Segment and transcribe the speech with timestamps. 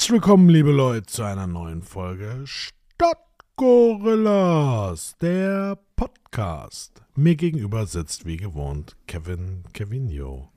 [0.00, 7.02] Herzlich willkommen, liebe Leute, zu einer neuen Folge Stadtgorillas, der Podcast.
[7.16, 10.48] Mir gegenüber sitzt wie gewohnt Kevin Kevinio.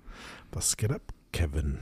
[0.53, 1.01] Was geht ab,
[1.34, 1.79] Kevin?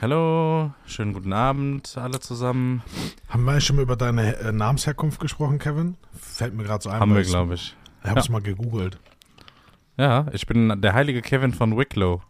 [0.00, 2.84] Hallo, schönen guten Abend alle zusammen.
[3.28, 5.96] Haben wir schon mal über deine äh, Namensherkunft gesprochen, Kevin?
[6.12, 7.00] Fällt mir gerade so ein.
[7.00, 7.74] Haben wir, glaube ich.
[8.04, 8.32] Ich hab's Ja.
[8.32, 9.00] mal gegoogelt.
[9.96, 12.22] Ja, ich bin der heilige Kevin von Wicklow,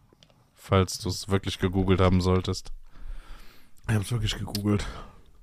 [0.54, 2.72] falls du es wirklich gegoogelt haben solltest.
[3.88, 4.86] Ich hab's wirklich gegoogelt.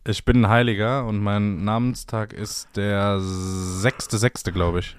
[0.07, 4.95] Ich bin ein Heiliger und mein Namenstag ist der 6.6., glaube ich.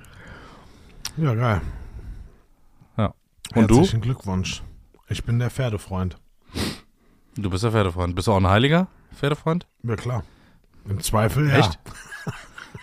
[1.17, 1.61] Ja, geil.
[2.97, 3.15] Ja.
[3.55, 3.79] Und du?
[3.79, 4.63] Herzlichen Glückwunsch.
[5.09, 6.17] Ich bin der Pferdefreund.
[7.37, 8.15] Du bist der Pferdefreund.
[8.15, 9.67] Bist du auch ein Heiliger, Pferdefreund?
[9.83, 10.23] Ja, klar.
[10.89, 11.59] Im Zweifel, ja.
[11.59, 11.79] Echt?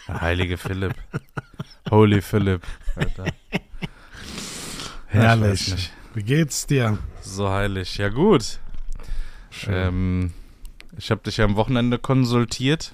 [0.07, 0.95] Der heilige Philipp.
[1.89, 2.63] Holy Philipp.
[2.95, 3.25] Alter.
[5.07, 5.91] Herrlich.
[6.13, 6.97] Wie geht's dir?
[7.21, 7.97] So heilig.
[7.97, 8.59] Ja, gut.
[9.67, 10.33] Ähm,
[10.99, 12.93] ich habe dich ja am Wochenende konsultiert,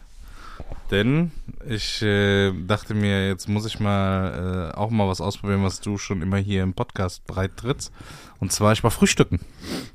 [0.92, 1.32] denn
[1.68, 5.98] ich äh, dachte mir, jetzt muss ich mal äh, auch mal was ausprobieren, was du
[5.98, 7.92] schon immer hier im Podcast breit trittst.
[8.40, 9.40] Und zwar, ich war frühstücken.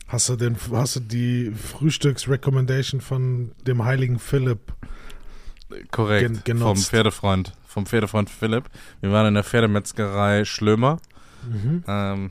[0.09, 4.73] Hast du, den, hast du die Frühstücksrecommendation von dem heiligen Philipp?
[5.93, 6.45] Korrekt.
[6.45, 6.91] Gen- vom genutzt.
[6.91, 7.53] Pferdefreund.
[7.67, 8.65] Vom Pferdefreund Philipp.
[9.01, 10.99] Wir waren in der Pferdemetzgerei Schlömer.
[11.87, 12.31] Ähm,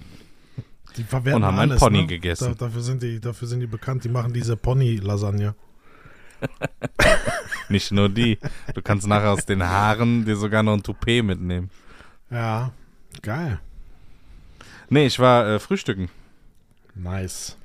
[0.97, 2.07] Die verwerten Und haben einen alles, Pony ne?
[2.07, 2.55] gegessen.
[2.57, 4.03] Da, dafür, sind die, dafür sind die bekannt.
[4.03, 5.55] Die machen diese Pony-Lasagne.
[7.69, 8.37] nicht nur die.
[8.73, 11.69] Du kannst nachher aus den Haaren dir sogar noch ein Toupet mitnehmen.
[12.29, 12.71] Ja,
[13.21, 13.59] geil.
[14.89, 16.09] Nee, ich war äh, frühstücken.
[16.95, 17.57] Nice.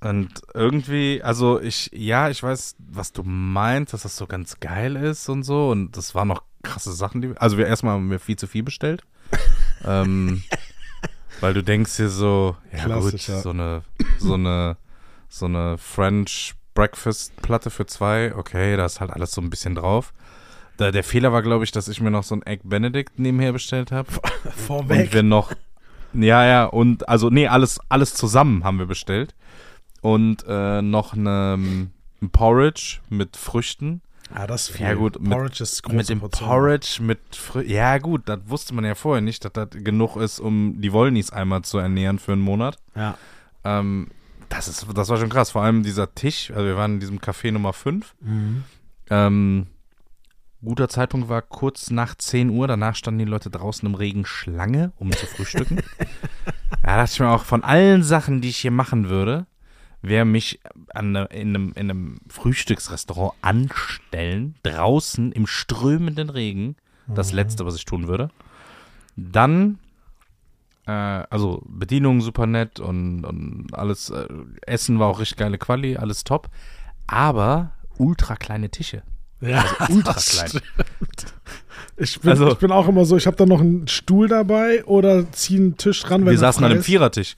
[0.00, 4.96] Und irgendwie, also ich, ja, ich weiß, was du meinst, dass das so ganz geil
[4.96, 5.70] ist und so.
[5.70, 8.64] Und das waren noch krasse Sachen, die, also wir erstmal haben wir viel zu viel
[8.64, 9.04] bestellt.
[9.84, 10.42] ähm,
[11.40, 13.40] weil du denkst dir so, ja Klassisch, gut, ja.
[13.40, 13.82] so eine,
[14.18, 14.76] so eine,
[15.28, 19.74] so eine French Breakfast Platte für zwei, okay, da ist halt alles so ein bisschen
[19.74, 20.12] drauf.
[20.78, 23.52] Da, der Fehler war, glaube ich, dass ich mir noch so ein Egg Benedict nebenher
[23.52, 24.08] bestellt habe.
[24.44, 25.12] Und Vorweg.
[25.12, 25.52] wir noch.
[26.14, 29.34] Ja, ja, und also, nee, alles, alles zusammen haben wir bestellt.
[30.02, 34.02] Und äh, noch eine, ein Porridge mit Früchten.
[34.34, 34.84] ja, das ist viel.
[34.86, 36.48] Ja, gut, mit- Porridge ist große mit dem Portion.
[36.50, 37.70] Porridge mit Früchten.
[37.72, 41.30] Ja, gut, das wusste man ja vorher nicht, dass das genug ist, um die Wollnis
[41.30, 42.76] einmal zu ernähren für einen Monat.
[42.94, 43.16] Ja.
[43.64, 44.08] Ähm,
[44.52, 45.50] das, ist, das war schon krass.
[45.50, 48.14] Vor allem dieser Tisch, also wir waren in diesem Café Nummer 5.
[48.20, 48.64] Mhm.
[49.10, 49.66] Ähm,
[50.62, 52.66] guter Zeitpunkt war kurz nach 10 Uhr.
[52.68, 55.76] Danach standen die Leute draußen im Regen Schlange, um zu frühstücken.
[56.82, 59.46] da dachte ich mir auch, von allen Sachen, die ich hier machen würde,
[60.02, 60.60] wäre mich
[60.94, 66.76] an, ne- in, einem, in einem Frühstücksrestaurant anstellen, draußen im strömenden Regen,
[67.08, 68.30] das Letzte, was ich tun würde.
[69.16, 69.78] Dann,
[70.86, 74.26] äh, also Bedienung super nett und, und alles, äh,
[74.66, 76.48] Essen war auch richtig geile Quali, alles top,
[77.06, 79.02] aber ultra kleine Tische.
[79.40, 80.62] Ja, ultra das klein.
[81.96, 84.84] Ich bin, Also- ich bin auch immer so, ich habe da noch einen Stuhl dabei
[84.84, 86.82] oder ziehe einen Tisch ran, wenn Wir saßen an einem.
[86.82, 87.36] Vierertisch.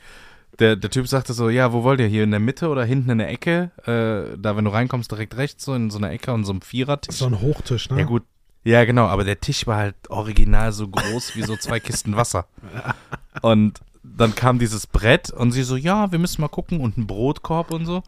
[0.61, 2.07] Der, der Typ sagte so, ja, wo wollt ihr?
[2.07, 3.73] Hier in der Mitte oder hinten in der Ecke?
[3.87, 6.61] Äh, da, wenn du reinkommst, direkt rechts, so in so einer Ecke und so einem
[6.63, 7.17] Vierertisch.
[7.17, 7.99] So ein Hochtisch, ne?
[8.01, 8.23] Ja, gut.
[8.65, 12.47] Ja, genau, aber der Tisch war halt original so groß wie so zwei Kisten Wasser.
[13.43, 17.07] Und dann kam dieses Brett und sie so, ja, wir müssen mal gucken und ein
[17.07, 18.03] Brotkorb und so.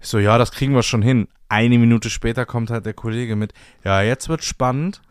[0.00, 1.26] Ich so, ja, das kriegen wir schon hin.
[1.48, 3.52] Eine Minute später kommt halt der Kollege mit,
[3.84, 5.02] ja, jetzt wird spannend.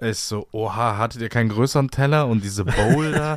[0.00, 3.36] Ich so, oha, hattet ihr keinen größeren Teller und diese Bowl da?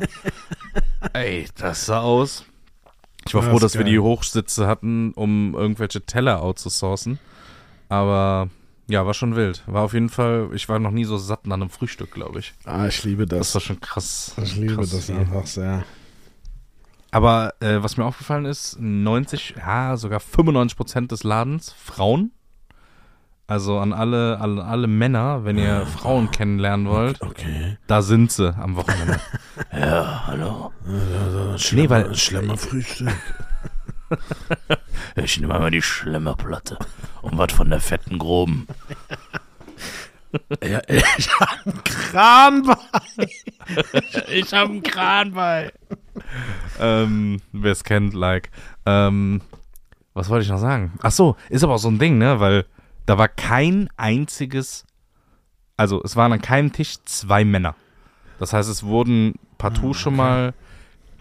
[1.12, 2.44] Ey, das sah aus.
[3.26, 3.92] Ich war Das froh, dass wir geil.
[3.92, 7.18] die Hochsitze hatten, um irgendwelche Teller outzusourcen.
[7.88, 8.48] Aber
[8.88, 9.62] ja, war schon wild.
[9.66, 12.54] War auf jeden Fall, ich war noch nie so satt nach einem Frühstück, glaube ich.
[12.64, 13.54] Ah, ich liebe Das das.
[13.54, 14.34] war schon krass.
[14.42, 15.16] Ich liebe krass das viel.
[15.16, 15.84] einfach sehr.
[17.10, 22.32] Aber äh, was mir aufgefallen ist, 90, ja, sogar 95 Prozent des Ladens Frauen.
[23.48, 27.78] Also an alle, alle, alle Männer, wenn ihr Frauen kennenlernen wollt, Okay.
[27.86, 29.20] da sind sie am Wochenende.
[29.72, 30.72] ja, hallo.
[31.72, 33.08] Nee, weil- Schlimmer Frühstück.
[35.16, 36.78] Ich nehme mal die Schlemmerplatte
[37.22, 38.66] und was von der fetten Groben.
[40.62, 43.28] Ja, ich hab einen Kran bei.
[44.28, 45.72] Ich hab einen Kran bei.
[46.80, 48.50] ähm, wer es kennt, like.
[48.84, 49.42] Ähm,
[50.14, 50.92] was wollte ich noch sagen?
[51.02, 52.40] Ach so, ist aber auch so ein Ding, ne?
[52.40, 52.64] Weil
[53.04, 54.84] da war kein einziges,
[55.76, 57.74] also es waren an keinem Tisch zwei Männer.
[58.38, 60.54] Das heißt, es wurden partout schon mal,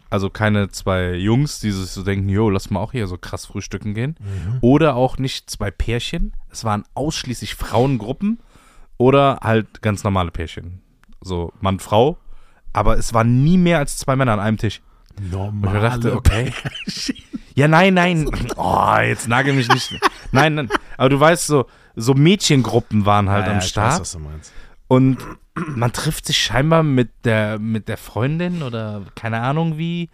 [0.10, 3.46] also keine zwei Jungs, die sich so denken, jo, lass mal auch hier so krass
[3.46, 4.16] frühstücken gehen.
[4.62, 6.34] Oder auch nicht zwei Pärchen.
[6.50, 8.40] Es waren ausschließlich Frauengruppen
[8.98, 10.82] oder halt ganz normale Pärchen.
[11.22, 12.18] So Mann, Frau.
[12.74, 14.82] Aber es waren nie mehr als zwei Männer an einem Tisch.
[15.18, 15.76] Und Normal.
[15.76, 16.54] ich dachte, okay.
[17.56, 18.30] Ja, nein, nein.
[18.58, 19.98] Oh, jetzt nagel mich nicht.
[20.34, 20.70] Nein, nein.
[20.98, 23.94] Aber du weißt, so, so Mädchengruppen waren halt Ja, am ja, ich Start.
[23.94, 24.52] weiß, was du meinst.
[24.90, 25.18] Und
[25.56, 30.10] man trifft sich scheinbar mit der, mit der Freundin oder keine Ahnung wie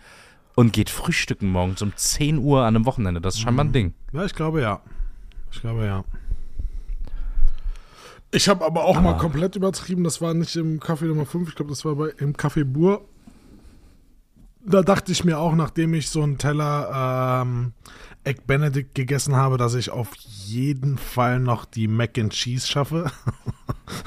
[0.53, 3.21] und geht frühstücken morgens um 10 Uhr an einem Wochenende.
[3.21, 3.95] Das ist scheinbar ein Ding.
[4.13, 4.81] Ja, ich glaube ja.
[5.51, 6.03] Ich glaube ja.
[8.31, 10.03] Ich habe aber auch mal komplett übertrieben.
[10.03, 13.05] Das war nicht im Café Nummer 5, ich glaube, das war bei, im Café Bur.
[14.63, 17.73] Da dachte ich mir auch, nachdem ich so einen Teller ähm,
[18.23, 23.11] Egg Benedict gegessen habe, dass ich auf jeden Fall noch die Mac and Cheese schaffe.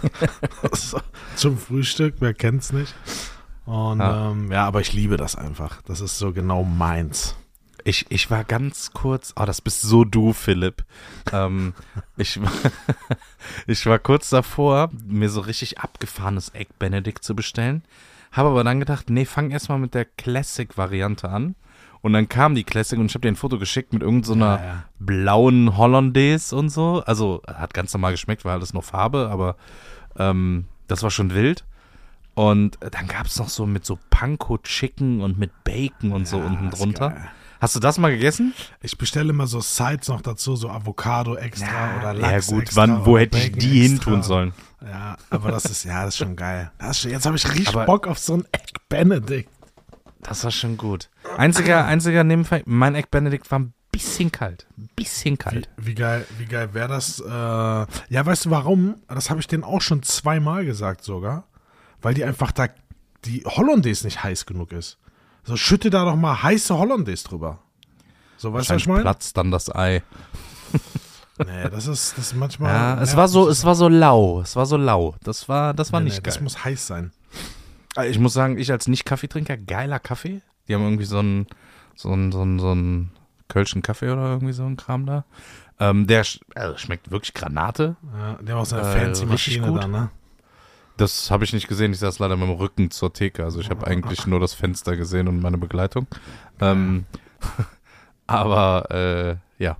[1.37, 2.95] Zum Frühstück, wer kennt's nicht.
[3.67, 4.31] Und Ja.
[4.31, 5.83] ähm, ja, aber ich liebe das einfach.
[5.83, 7.37] Das ist so genau meins.
[7.87, 10.85] Ich, ich war ganz kurz, oh, das bist so du, Philipp.
[11.33, 11.75] ähm,
[12.17, 12.51] ich, war-
[13.67, 17.83] ich war kurz davor, mir so richtig abgefahrenes Egg Benedict zu bestellen.
[18.33, 21.55] Habe aber dann gedacht, nee, fang erstmal mit der Classic-Variante an.
[22.01, 24.65] Und dann kam die Classic und ich habe dir ein Foto geschickt mit irgendeiner Ja,
[24.65, 24.85] ja.
[24.99, 27.03] blauen Hollandaise und so.
[27.07, 29.57] Also hat ganz normal geschmeckt, war alles nur Farbe, aber
[30.19, 31.65] ähm, das war schon wild.
[32.35, 36.39] Und dann gab es noch so mit so Panko Chicken und mit Bacon und so
[36.39, 37.11] Ja, unten ist drunter.
[37.11, 37.31] geil.
[37.65, 38.53] Hast du das mal gegessen?
[38.83, 42.83] Ich bestelle immer so Sides noch dazu, so Avocado extra oder Lachs ja gut, extra
[42.83, 44.53] wann, wo hätte ich die hin tun sollen?
[44.85, 46.71] Ja, aber das ist, ja, das ist schon geil.
[46.93, 49.49] Schon, jetzt habe ich richtig Aber- Bock auf so ein Egg Benedict.
[50.21, 51.09] Das war schon gut.
[51.39, 54.67] Einziger, einziger Nebenfall, mein Egg Benedict war ein bisschen kalt.
[54.77, 55.71] Ein bisschen Wie, kalt.
[55.79, 57.19] wie geil, wie geil wäre das?
[57.19, 57.87] Äh, ja,
[58.27, 58.97] weißt du warum?
[59.09, 61.45] Das habe ich denen auch schon zweimal gesagt sogar.
[62.03, 62.69] Weil die einfach da,
[63.25, 64.99] die Hollandaise nicht heiß genug ist.
[65.45, 67.59] So, schütte da doch mal heiße Hollandaise drüber.
[68.37, 69.03] So, weißt du, was ich meine?
[69.03, 70.03] platzt dann das Ei.
[71.39, 72.73] Nee, das ist, das ist manchmal.
[72.73, 74.41] Ja, es war so, es war so lau.
[74.41, 75.17] Es war so lau.
[75.25, 76.33] Das war, das war Nee, nicht nee, geil.
[76.33, 77.11] Das muss heiß sein.
[77.97, 80.43] Also Ich muss sagen, ich als Nicht-Kaffeetrinker, geiler Kaffee.
[80.69, 81.49] Die haben irgendwie so einen,
[81.97, 83.11] so einen, so einen, so einen
[83.49, 85.25] Kölschen Kaffee oder irgendwie so ein Kram da.
[85.81, 87.97] Ähm, der sch also schmeckt wirklich Granate.
[88.17, 90.11] Ja, haben auch so eine Äh, fancy Maschine da, ne?
[90.97, 91.93] Das habe ich nicht gesehen.
[91.93, 93.45] Ich saß leider mit dem Rücken zur Theke.
[93.45, 96.07] Also ich habe eigentlich nur das Fenster gesehen und meine Begleitung.
[96.61, 97.07] Ähm,
[98.27, 99.77] aber äh, ja.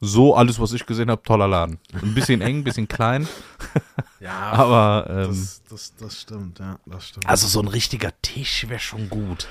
[0.00, 1.78] So alles, was ich gesehen habe, toller Laden.
[1.92, 3.26] Ein bisschen eng, ein bisschen klein,
[4.20, 7.26] Ja, aber ähm, das, das, das stimmt, ja, das stimmt.
[7.26, 9.46] also so ein richtiger Tisch wäre schon gut.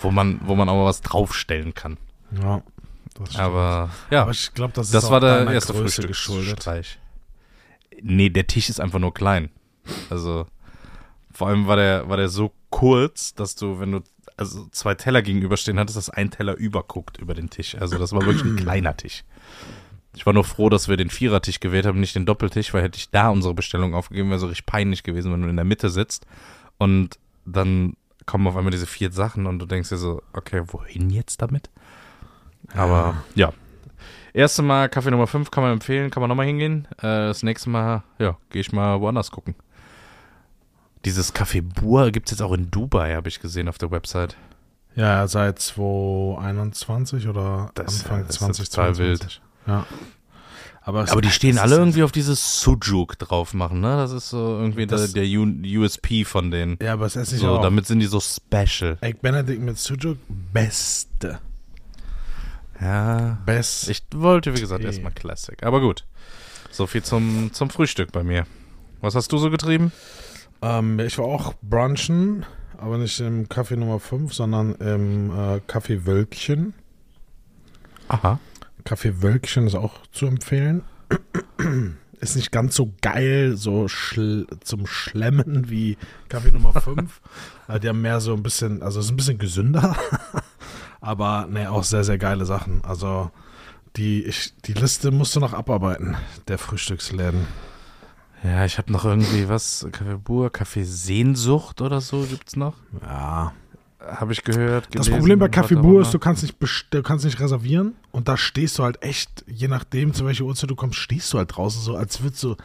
[0.00, 1.96] Wo man, wo man auch mal was draufstellen kann.
[2.42, 2.62] ja,
[3.14, 3.40] das stimmt.
[3.40, 6.62] Aber ja, Aber ich glaube, das ist das auch war der erste Größe geschuldet.
[6.62, 6.98] Frühstücksstreich.
[8.02, 9.50] Nee, der Tisch ist einfach nur klein.
[10.10, 10.46] Also
[11.32, 14.00] vor allem war der, war der so kurz, dass du, wenn du
[14.36, 17.76] also zwei Teller gegenüberstehen hattest, dass ein Teller überguckt über den Tisch.
[17.76, 19.24] Also das war wirklich ein kleiner Tisch.
[20.16, 22.98] Ich war nur froh, dass wir den Vierertisch gewählt haben, nicht den Doppeltisch, weil hätte
[22.98, 25.90] ich da unsere Bestellung aufgegeben, wäre so richtig peinlich gewesen, wenn du in der Mitte
[25.90, 26.26] sitzt
[26.78, 31.10] und dann kommen auf einmal diese vier Sachen und du denkst dir so, okay, wohin
[31.10, 31.68] jetzt damit?
[32.74, 33.52] Aber ja.
[34.34, 36.88] Erste Mal Kaffee Nummer 5 kann man empfehlen, kann man nochmal hingehen.
[36.98, 39.54] Äh, das nächste Mal, ja, gehe ich mal woanders gucken.
[41.04, 44.36] Dieses Café Bur gibt es jetzt auch in Dubai, habe ich gesehen auf der Website.
[44.96, 49.40] Ja, seit 2021 oder Das- Anfang das ist total 2022.
[49.66, 49.86] Ja.
[50.82, 53.96] Aber, Aber die stehen alle irgendwie auf dieses Sujuk drauf machen, ne?
[53.96, 55.30] Das ist so irgendwie Das- der, der
[55.80, 56.76] USP von denen.
[56.82, 57.62] Ja, aber es esse ich So, auch.
[57.62, 58.98] damit sind die so special.
[59.00, 60.18] Egg Benedict mit Sujuk,
[60.52, 61.38] beste.
[62.80, 63.38] Ja.
[63.46, 63.88] Best.
[63.88, 65.62] Ich wollte, wie gesagt, erstmal Classic.
[65.62, 66.04] Aber gut.
[66.70, 68.46] So viel zum, zum Frühstück bei mir.
[69.00, 69.92] Was hast du so getrieben?
[70.62, 72.44] Ähm, ich war auch brunchen,
[72.78, 76.74] aber nicht im Café Nummer 5, sondern im äh, Café Wölkchen.
[78.08, 78.40] Aha.
[78.84, 80.82] Café Wölkchen ist auch zu empfehlen.
[82.20, 85.98] Ist nicht ganz so geil, so schl zum Schlemmen wie
[86.30, 87.20] Kaffee Nummer 5.
[87.68, 89.96] Äh, Die haben mehr so ein bisschen, also es ist ein bisschen gesünder,
[91.00, 92.82] aber ne, auch sehr, sehr geile Sachen.
[92.84, 93.30] Also
[93.96, 96.16] die, ich, die Liste musst du noch abarbeiten,
[96.48, 97.46] der Frühstücksläden.
[98.42, 102.74] Ja, ich habe noch irgendwie was, Kaffee Bur, Kaffee Sehnsucht oder so gibt's noch.
[103.02, 103.52] Ja.
[104.06, 104.86] Habe ich gehört.
[104.86, 106.56] Das gelesen, Problem bei auch Bur ist, du kannst nicht
[106.90, 110.68] du kannst nicht reservieren und da stehst du halt echt, je nachdem, zu welcher Uhrzeit
[110.68, 112.56] du kommst, stehst du halt draußen so, als würdest du,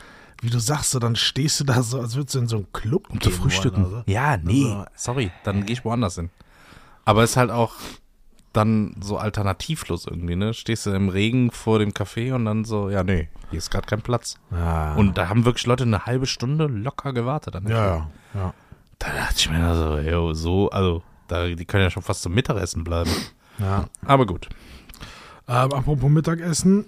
[0.42, 2.74] wie du sagst, so, dann stehst du da so, als würdest du in so einen
[2.74, 3.86] Club um zu frühstücken.
[3.86, 4.12] wollen, also.
[4.12, 6.30] Ja, nee, Also, sorry, dann gehe ich woanders hin.
[7.06, 7.74] Aber ist halt auch
[8.54, 10.54] dann so alternativlos irgendwie, ne?
[10.54, 13.86] Stehst du im Regen vor dem Café und dann so, ja, nee, hier ist gerade
[13.88, 14.38] kein Platz.
[14.52, 17.56] Ja, Und da haben wirklich Leute eine halbe Stunde locker gewartet.
[17.56, 18.54] An ja, ja, ja.
[18.98, 22.34] Da dachte ich mir so, yo, so, also, da, die können ja schon fast zum
[22.34, 23.12] Mittagessen bleiben.
[23.60, 23.86] ja.
[24.06, 24.50] Aber gut.
[25.48, 26.86] Ähm, apropos Mittagessen,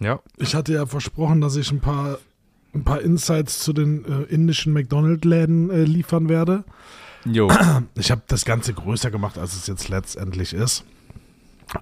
[0.00, 0.20] Ja.
[0.36, 2.18] ich hatte ja versprochen, dass ich ein paar,
[2.74, 6.64] ein paar Insights zu den äh, indischen McDonald-Läden äh, liefern werde.
[7.24, 7.48] Jo.
[7.96, 10.84] Ich habe das Ganze größer gemacht, als es jetzt letztendlich ist.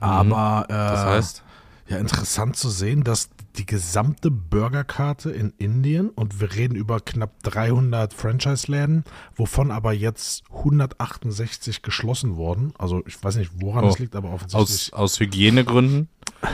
[0.00, 1.42] Aber äh, Das heißt,
[1.88, 7.42] ja, interessant zu sehen, dass die gesamte Burgerkarte in Indien und wir reden über knapp
[7.42, 12.72] 300 Franchise-Läden, wovon aber jetzt 168 geschlossen wurden.
[12.78, 13.88] Also ich weiß nicht, woran Oh.
[13.88, 14.92] das liegt, aber offensichtlich.
[14.92, 16.08] aus, aus Hygienegründen.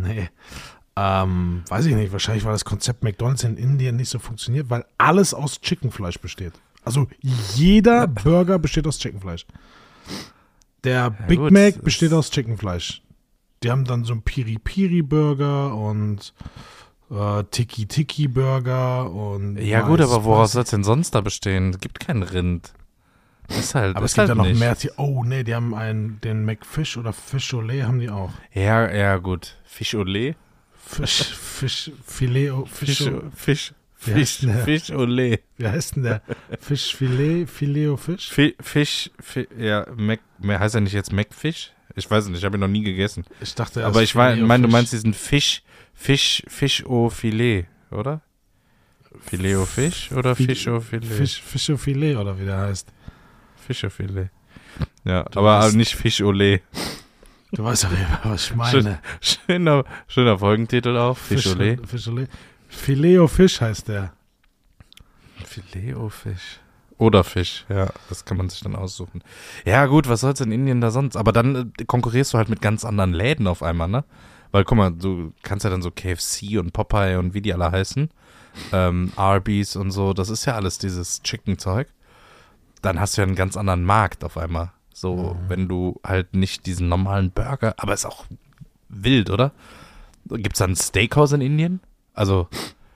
[0.00, 0.28] Nee.
[0.94, 4.84] Ähm, weiß ich nicht, wahrscheinlich weil das Konzept McDonalds in Indien nicht so funktioniert, weil
[4.96, 6.52] alles aus Chickenfleisch besteht.
[6.88, 7.06] Also
[7.54, 9.46] jeder Burger besteht aus Chickenfleisch.
[10.84, 13.02] Der Big gut, Mac besteht aus Chickenfleisch.
[13.62, 16.32] Die haben dann so einen Piri-Piri-Burger und
[17.10, 21.70] äh, Tiki-Tiki-Burger und Ja, Rice gut, aber woraus soll es denn sonst da bestehen?
[21.70, 22.72] Es gibt kein Rind.
[23.48, 24.60] Ist halt, Aber es ist gibt halt ja noch nicht.
[24.60, 24.76] mehr.
[24.98, 28.30] Oh, nee, die haben einen, den McFish oder Fish Olé haben die auch.
[28.52, 29.56] Ja, ja, gut.
[29.64, 30.34] Fisch Olé?
[30.74, 34.64] Fisch, Fisch, Filet, Fisch, Fisch, Fisch, Fisch, denn der?
[34.64, 35.40] Fisch Olé.
[35.56, 36.22] Wie heißt denn der?
[36.60, 38.30] Fischfilet, Fileo Fisch?
[38.30, 41.72] Fi- Fisch, Fi- ja, Mac, mehr heißt er nicht jetzt Macfish?
[41.96, 43.24] Ich weiß nicht, ich habe ihn noch nie gegessen.
[43.40, 44.72] Ich dachte, Aber ich meine, mein, du Filet-O-Fisch.
[44.72, 45.62] meinst diesen Fisch,
[45.94, 48.20] Fisch, Fisch au Filet, oder?
[49.20, 51.04] Filet au Fisch oder Fi- Fisch au Filet?
[51.06, 52.88] Fisch, Fischfilet oder wie der heißt.
[53.66, 54.28] Fisch au Filet.
[55.04, 56.60] Ja, aber weißt- nicht Fisch Olé.
[57.50, 59.00] Du weißt auf jeden Fall, was ich meine.
[59.20, 61.16] Schöner, schöner Folgentitel auch.
[61.16, 61.80] Fisch Olé.
[61.80, 62.28] Fischolé.
[62.68, 64.12] Fileo Fisch heißt der.
[65.44, 66.60] Filet au Fisch.
[66.98, 69.22] Oder Fisch, ja, das kann man sich dann aussuchen.
[69.64, 71.16] Ja, gut, was soll's in Indien da sonst?
[71.16, 74.04] Aber dann äh, konkurrierst du halt mit ganz anderen Läden auf einmal, ne?
[74.50, 77.70] Weil, guck mal, du kannst ja dann so KFC und Popeye und wie die alle
[77.70, 78.10] heißen,
[78.72, 81.88] ähm, Arby's und so, das ist ja alles dieses Chicken-Zeug.
[82.82, 84.72] Dann hast du ja einen ganz anderen Markt auf einmal.
[84.92, 88.24] So, wenn du halt nicht diesen normalen Burger, aber ist auch
[88.88, 89.52] wild, oder?
[90.28, 91.80] Gibt's da ein Steakhouse in Indien?
[92.18, 92.48] Also,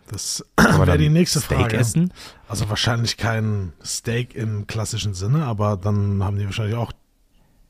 [0.08, 1.76] Das wäre die nächste Steak Frage.
[1.76, 2.12] essen?
[2.48, 6.92] Also wahrscheinlich kein Steak im klassischen Sinne, aber dann haben die wahrscheinlich auch,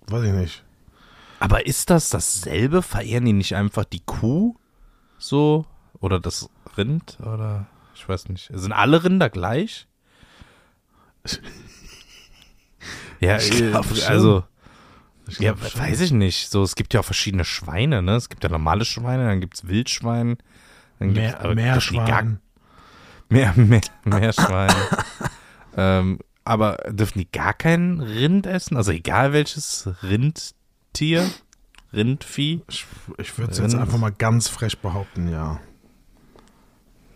[0.07, 0.65] weiß ich nicht.
[1.41, 2.83] Aber ist das dasselbe?
[2.83, 4.55] Verehren die nicht einfach die Kuh
[5.19, 5.67] so?
[6.01, 7.19] Oder das Rind?
[7.21, 8.51] Oder ich weiß nicht.
[8.53, 9.87] Sind alle Rinder gleich?
[13.21, 14.43] Ja, Ich glaub äh, also,
[15.29, 15.81] Ich ja, glaub schon.
[15.81, 16.51] weiß ich nicht.
[16.51, 18.17] So, es gibt ja auch verschiedene Schweine, ne?
[18.17, 20.39] Es gibt ja normale Schweine, dann gibt's Wildschwein,
[21.09, 22.41] dann Mehr, aber gar- Meerschwein.
[23.29, 24.75] Mehr, mehr, mehr Schweine.
[25.75, 28.77] ähm, aber dürfen die gar kein Rind essen?
[28.77, 31.27] Also egal welches Rindtier,
[31.95, 32.61] Rindvieh?
[32.69, 32.85] Ich,
[33.17, 35.61] ich würde es jetzt einfach mal ganz frech behaupten, ja.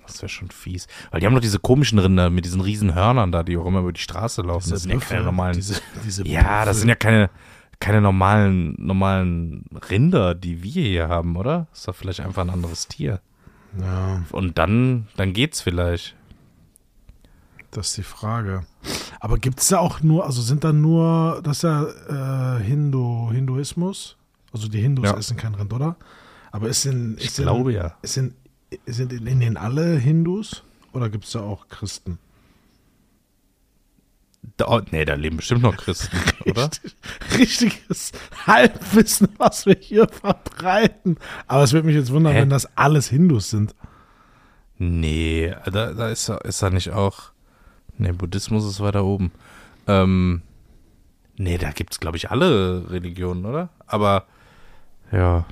[0.07, 0.87] Das wäre schon fies.
[1.11, 3.81] Weil die haben doch diese komischen Rinder mit diesen riesen Hörnern da, die auch immer
[3.81, 4.71] über die Straße laufen.
[4.71, 5.55] Das sind ja keine normalen.
[5.57, 6.75] Diese, diese ja, das Büffel.
[6.75, 7.31] sind ja keine,
[7.81, 11.67] keine normalen, normalen Rinder, die wir hier haben, oder?
[11.75, 13.21] ist doch vielleicht einfach ein anderes Tier.
[13.81, 16.15] Ja, Und dann, dann geht's vielleicht.
[17.71, 18.65] das ist die Frage.
[19.21, 23.31] Aber gibt es da auch nur, also sind da nur, das ist ja äh, Hindu,
[23.33, 24.17] Hinduismus?
[24.53, 25.17] Also die Hindus Ja.
[25.17, 25.97] essen kein Rind, oder?
[26.53, 27.95] Aber ist in, Ich ist in, glaube ja.
[28.03, 28.35] Ist in,
[28.87, 32.19] sind in Indien alle Hindus oder gibt es da auch Christen?
[34.57, 36.65] Da, oh, nee, da leben bestimmt noch Christen, oder?
[36.65, 36.95] Richtig,
[37.39, 38.13] richtiges
[38.47, 41.19] Halbwissen, was wir hier verbreiten.
[41.47, 42.41] Aber es würde mich jetzt wundern, Hä?
[42.41, 43.75] wenn das alles Hindus sind.
[44.79, 47.33] Nee, da, da ist, er- ist da nicht auch.
[47.99, 49.31] Nee, Buddhismus ist weiter oben.
[49.87, 50.43] Ähm,
[51.37, 53.71] nee, da gibt's, glaube ich, alle Religionen, oder?
[53.87, 54.25] Aber,
[55.13, 55.45] ja.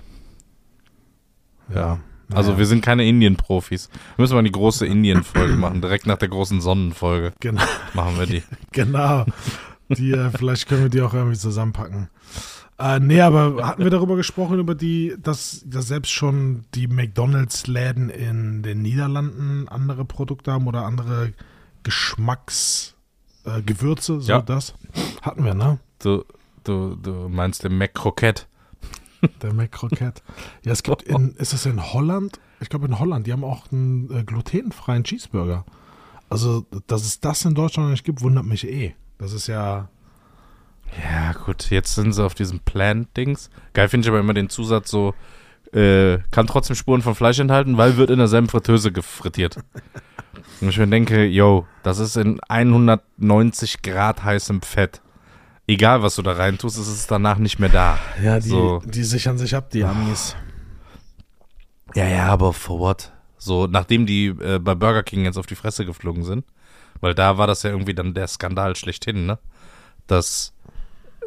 [1.75, 2.01] Ja.
[2.33, 3.89] Also, wir sind keine Indien-Profis.
[4.17, 5.81] Müssen wir die große Indien-Folge machen.
[5.81, 7.63] Direkt nach der großen Sonnenfolge Genau.
[7.95, 8.43] machen wir die.
[8.73, 9.25] Genau.
[9.91, 12.09] Die, äh, vielleicht können wir die auch irgendwie zusammenpacken.
[12.79, 18.09] Äh, nee, aber hatten wir darüber gesprochen, über die, dass, dass selbst schon die McDonalds-Läden
[18.11, 21.33] in den Niederlanden andere Produkte haben oder andere
[21.85, 24.43] Geschmacksgewürze, äh, so Ja.
[24.43, 24.75] das?
[25.23, 25.79] Hatten wir, ne?
[26.03, 26.25] Du,
[26.65, 28.45] du, du meinst den McCroquette.
[29.43, 30.23] Der McCroquette.
[30.65, 32.41] Ja, es gibt in, ist es in Holland?
[32.61, 35.65] Ich glaube in Holland, die haben auch einen äh, glutenfreien Cheeseburger.
[36.29, 38.95] Also, dass es das in Deutschland nicht gibt, wundert mich eh.
[39.19, 39.89] Das ist ja,
[41.03, 43.51] Ja, gut, jetzt sind sie auf diesem Plant-Dings.
[43.73, 45.15] Geil finde ich aber immer den Zusatz so,
[45.73, 49.59] äh, kann trotzdem Spuren von Fleisch enthalten, weil wird in derselben Fritteuse gefrittiert.
[50.61, 55.01] Und ich mir denke, yo, das ist in 190 Grad heißem Fett.
[55.67, 57.99] Egal, was du da reintust, ist es danach nicht mehr da.
[58.23, 58.83] ja, die, So.
[58.85, 60.37] die sichern sich ab, die Amis.
[61.95, 63.13] Ja, ja, aber for what?
[63.39, 66.45] So, nachdem die äh, bei Burger King jetzt auf die Fresse geflogen sind,
[67.01, 69.39] weil da war das ja irgendwie dann der Skandal schlechthin, ne?
[70.07, 70.53] Dass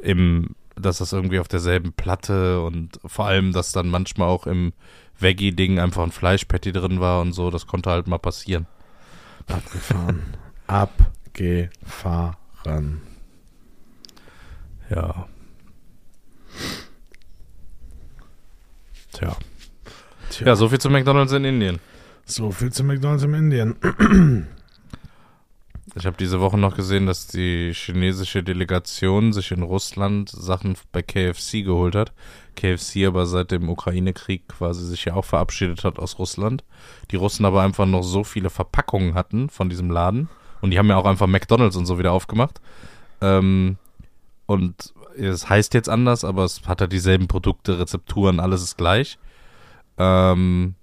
[0.04, 4.74] im, dass das irgendwie auf derselben Platte und vor allem, dass dann manchmal auch im
[5.20, 8.68] Veggie-Ding einfach ein Fleischpatty drin war und so, das konnte halt mal passieren.
[9.48, 10.22] Abgefahren.
[10.68, 12.36] Abgefahren.
[14.90, 15.28] Ja.
[20.46, 21.80] Ja, so viel zu McDonalds in Indien.
[22.26, 23.76] So viel zu McDonalds in Indien.
[25.96, 31.02] Ich habe diese Woche noch gesehen, dass die chinesische Delegation sich in Russland Sachen bei
[31.02, 32.14] KFC geholt hat.
[32.56, 36.64] KFC aber seit dem Ukraine-Krieg quasi sich ja auch verabschiedet hat aus Russland.
[37.10, 40.30] Die Russen aber einfach noch so viele Verpackungen hatten von diesem Laden.
[40.62, 42.62] Und die haben ja auch einfach McDonalds und so wieder aufgemacht.
[43.22, 43.78] Ähm,
[44.48, 49.20] und es heißt jetzt anders, aber es hat ja dieselben Produkte, Rezepturen, alles ist gleich.
[49.98, 50.74] Ähm,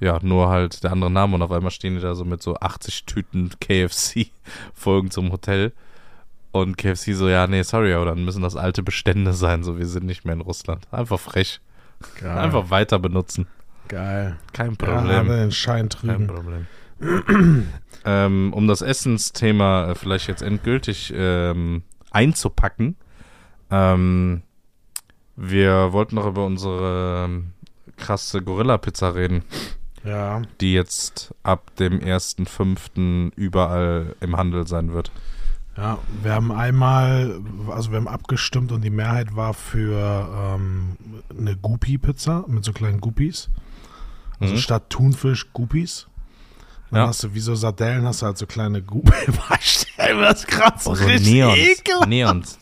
[0.00, 2.54] ja, nur halt der andere Name und auf einmal stehen die da so mit so
[2.56, 4.30] 80 Tüten KFC
[4.74, 5.72] vor irgendeinem Hotel.
[6.50, 9.86] Und KFC so, ja, nee, sorry, aber dann müssen das alte Bestände sein, so wir
[9.86, 10.86] sind nicht mehr in Russland.
[10.92, 11.60] Einfach frech.
[12.20, 12.38] Geil.
[12.38, 13.46] Einfach weiter benutzen.
[13.88, 14.36] Geil.
[14.52, 15.28] Kein Ja, Problem.
[15.28, 16.26] den Schein Kein trüben.
[16.26, 16.66] Problem.
[18.04, 22.96] ähm, um das Essensthema äh, vielleicht jetzt endgültig ähm, einzupacken,
[23.70, 24.42] ähm,
[25.36, 27.52] wir wollten noch über unsere ähm,
[27.96, 29.44] krasse Gorilla-Pizza reden,
[30.04, 30.42] Ja.
[30.60, 33.32] die jetzt ab dem 1.5.
[33.36, 35.10] überall im Handel sein wird.
[35.76, 40.96] Ja, wir haben einmal, also wir haben abgestimmt und die Mehrheit war für ähm,
[41.38, 43.48] eine Guppy-Pizza mit so kleinen Guppies.
[44.40, 44.58] Also Mhm.
[44.58, 46.08] statt Thunfisch Guppies.
[46.90, 47.06] Dann Ja.
[47.08, 49.86] hast du wie so Sardellen, hast du halt so kleine Guppies.
[50.14, 51.58] Mir das gerade so Oh, so richtig Neons.
[51.58, 52.08] ekelhaft.
[52.08, 52.58] Neons.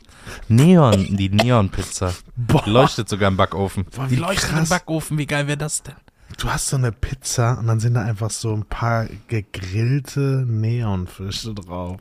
[0.49, 2.13] Neon, die Neon-Pizza.
[2.37, 3.85] Boah, Leuchtet sogar im Backofen.
[3.85, 4.61] Boah, wie leuchtet krass.
[4.61, 5.95] im Backofen, wie geil wäre das denn?
[6.39, 11.55] du hast so eine Pizza und dann sind da einfach so ein paar gegrillte Neonfische
[11.55, 11.99] drauf.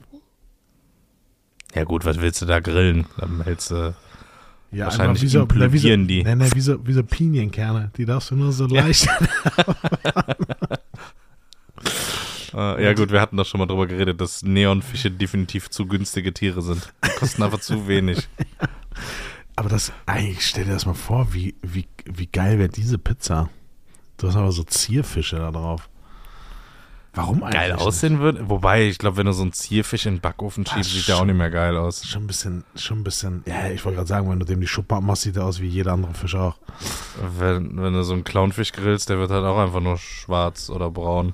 [1.76, 3.06] Ja gut, was willst du da grillen?
[3.18, 3.96] Dann hältst du
[4.72, 6.24] Ja, Wahrscheinlich wie so, ne, wie so, implodieren die.
[6.24, 7.92] Nee, nee, wie so, wie so Pinienkerne.
[7.98, 9.08] Die darfst du nur so leicht.
[12.56, 16.34] Äh, ja gut, wir hatten doch schon mal drüber geredet, dass Neonfische definitiv zu günstige
[16.34, 16.94] Tiere sind.
[17.04, 18.30] Die kosten einfach zu wenig.
[19.58, 23.50] Aber das, eigentlich stell dir das mal vor, wie, wie, wie geil wäre diese Pizza.
[24.18, 25.90] Du hast aber so Zierfische da drauf.
[27.14, 27.54] Warum eigentlich?
[27.54, 28.50] Geil aussehen würde.
[28.50, 31.26] Wobei, ich glaube, wenn du so einen Zierfisch in den Backofen schiebst, sieht der auch
[31.26, 32.06] nicht mehr geil aus.
[32.06, 34.68] Schon ein bisschen, schon ein bisschen, ja, ich wollte gerade sagen, wenn du dem die
[34.68, 36.58] Schuppe abmachst, sieht er aus wie jeder andere Fisch auch.
[37.38, 40.92] Wenn, wenn du so einen Clownfisch grillst, der wird halt auch einfach nur schwarz oder
[40.92, 41.34] braun.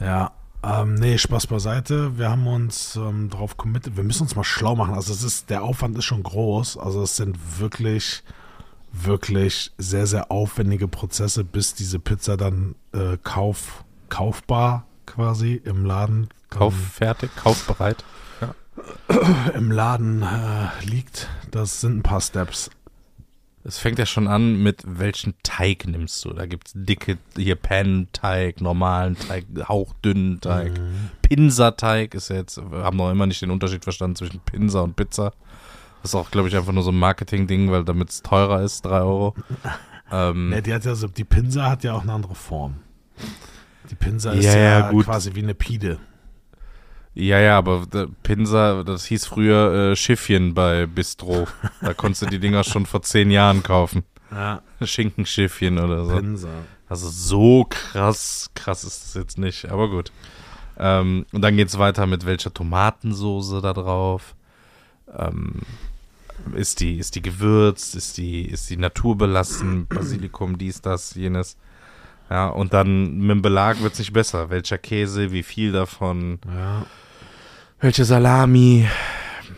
[0.00, 0.32] Ja,
[0.62, 2.18] ähm, nee, Spaß beiseite.
[2.18, 3.96] Wir haben uns ähm, drauf committed.
[3.96, 4.94] Wir müssen uns mal schlau machen.
[4.94, 6.76] Also es ist, der Aufwand ist schon groß.
[6.76, 8.22] Also es sind wirklich,
[8.92, 16.28] wirklich sehr, sehr aufwendige Prozesse, bis diese Pizza dann äh, kauf, kaufbar quasi im Laden
[16.50, 18.04] Kauffertig, kaufbereit.
[18.42, 18.50] ähm,
[19.54, 21.28] im Laden äh, liegt.
[21.50, 22.70] Das sind ein paar Steps.
[23.62, 26.32] Es fängt ja schon an mit welchen Teig nimmst du.
[26.32, 30.72] Da gibt's dicke, hier Pan-Teig, normalen Teig, hauchdünnen Teig.
[31.22, 34.96] Pinsa-Teig ist ja jetzt, wir haben noch immer nicht den Unterschied verstanden zwischen Pinsa und
[34.96, 35.32] Pizza.
[36.02, 38.82] Das ist auch, glaube ich, einfach nur so ein Marketing-Ding, weil damit es teurer ist,
[38.82, 39.34] 3 Euro.
[40.12, 42.80] Ähm, Ne, die hat ja so, die Pinsa hat ja auch eine andere Form.
[43.90, 45.98] Die Pinsa ist Ja, ja, ja, quasi wie eine Pide.
[47.14, 51.48] Ja, ja, aber der Pinsa, das hieß früher äh, Schiffchen bei Bistro.
[51.80, 54.04] Da konntest du die Dinger schon vor zehn Jahren kaufen.
[54.30, 56.16] Ja, Schinkenschiffchen oder so.
[56.16, 56.48] Pinsa.
[56.88, 60.12] Also so krass, krass ist das jetzt nicht, aber gut.
[60.78, 64.34] Ähm, und dann geht's weiter mit welcher Tomatensoße da drauf.
[65.16, 65.62] Ähm,
[66.54, 71.56] ist die, ist die gewürzt, ist die, ist die naturbelassen, Basilikum, dies, das, jenes.
[72.30, 74.50] Ja, und dann mit dem Belag wird's nicht besser.
[74.50, 76.86] Welcher Käse, wie viel davon, Ja
[77.80, 78.88] welche Salami,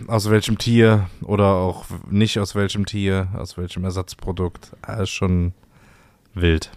[0.07, 4.73] aus welchem Tier oder auch nicht aus welchem Tier, aus welchem Ersatzprodukt.
[4.83, 5.53] Ah, ist schon
[6.35, 6.71] wild.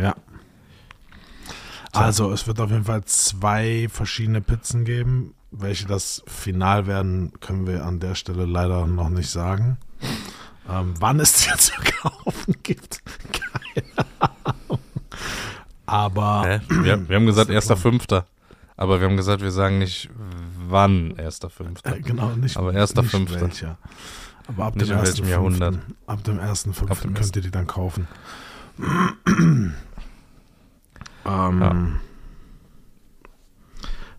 [0.00, 0.14] Ja.
[1.92, 5.34] Also es wird auf jeden Fall zwei verschiedene Pizzen geben.
[5.50, 9.78] Welche das final werden, können wir an der Stelle leider noch nicht sagen.
[10.68, 13.00] Ähm, wann es die zu kaufen gibt,
[13.32, 14.08] keine
[14.44, 14.80] Ahnung.
[15.86, 16.42] Aber.
[16.44, 16.60] Hä?
[16.68, 18.24] Wir, wir haben gesagt, 1.5.
[18.76, 20.10] Aber wir haben gesagt, wir sagen nicht
[20.68, 21.96] wann erster Fünfter.
[21.96, 22.56] äh, genau nicht.
[22.56, 23.40] Aber erster nicht Fünfter.
[23.40, 23.78] welcher.
[24.48, 25.78] Aber ab Nicht dem in ersten welchem Jahrhundert.
[26.06, 27.38] Ab dem ersten Ab fünften dem könnt ersten.
[27.38, 28.06] ihr die dann kaufen.
[31.26, 32.00] ähm,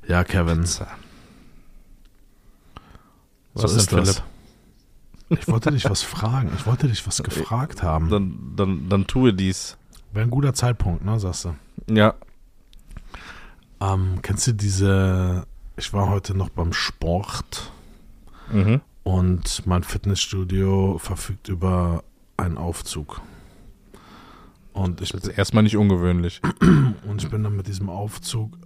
[0.07, 0.23] ja.
[0.23, 0.61] Kevin.
[0.61, 0.87] Pizza.
[3.55, 4.15] So Was ist denn, das.
[4.15, 5.41] Philipp?
[5.41, 6.51] Ich wollte dich was fragen.
[6.57, 8.09] Ich wollte dich was gefragt haben.
[8.09, 9.77] Dann, dann, dann tue dies.
[10.13, 11.55] Wäre ein guter Zeitpunkt, ne, sagst du.
[11.93, 12.15] Ja.
[13.79, 17.71] Ähm, kennst du diese, ich war heute noch beim Sport
[18.51, 18.81] Mhm.
[19.03, 22.03] und mein Fitnessstudio verfügt über
[22.37, 23.21] einen Aufzug.
[24.73, 26.41] Und ich, Das ist erstmal nicht ungewöhnlich.
[27.07, 28.57] und ich bin dann mit diesem Aufzug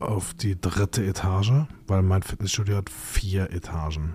[0.00, 1.52] auf die dritte Etage,
[1.86, 4.14] weil mein Fitnessstudio hat vier Etagen.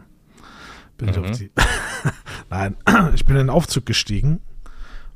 [0.97, 1.23] Bin ich Mhm.
[1.23, 1.51] auf die.
[2.49, 2.75] Nein,
[3.15, 4.41] ich bin in den Aufzug gestiegen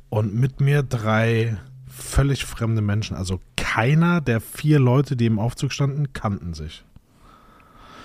[0.08, 1.58] und mit mir drei
[1.94, 3.16] völlig fremde Menschen.
[3.16, 6.84] Also keiner der vier Leute, die im Aufzug standen, kannten sich.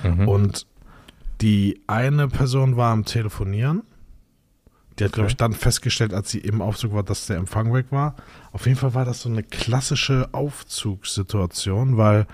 [0.04, 0.28] Mhm.
[0.28, 0.68] Und
[1.42, 3.84] die eine Person war am Telefonieren.
[4.98, 7.86] Die hat, glaube ich, dann festgestellt, als sie im Aufzug war, dass der Empfang weg
[7.90, 8.16] war.
[8.52, 12.28] Auf jeden Fall war das so eine klassische Aufzugssituation, weil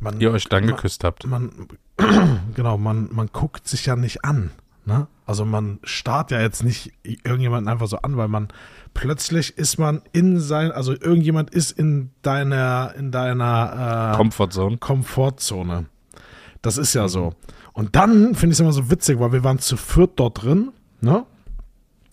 [0.00, 1.26] man, Ihr euch dann man, geküsst habt.
[1.26, 1.68] man
[2.54, 4.50] genau, man, man guckt sich ja nicht an.
[4.84, 5.06] Ne?
[5.24, 8.48] Also man starrt ja jetzt nicht irgendjemanden einfach so an, weil man
[8.94, 14.78] plötzlich ist man in sein, also irgendjemand ist in deiner, in deiner äh, Comfortzone.
[14.78, 15.86] Komfortzone.
[16.62, 17.34] Das ist ja so.
[17.74, 20.72] Und dann finde ich es immer so witzig, weil wir waren zu viert dort drin,
[21.00, 21.26] ne?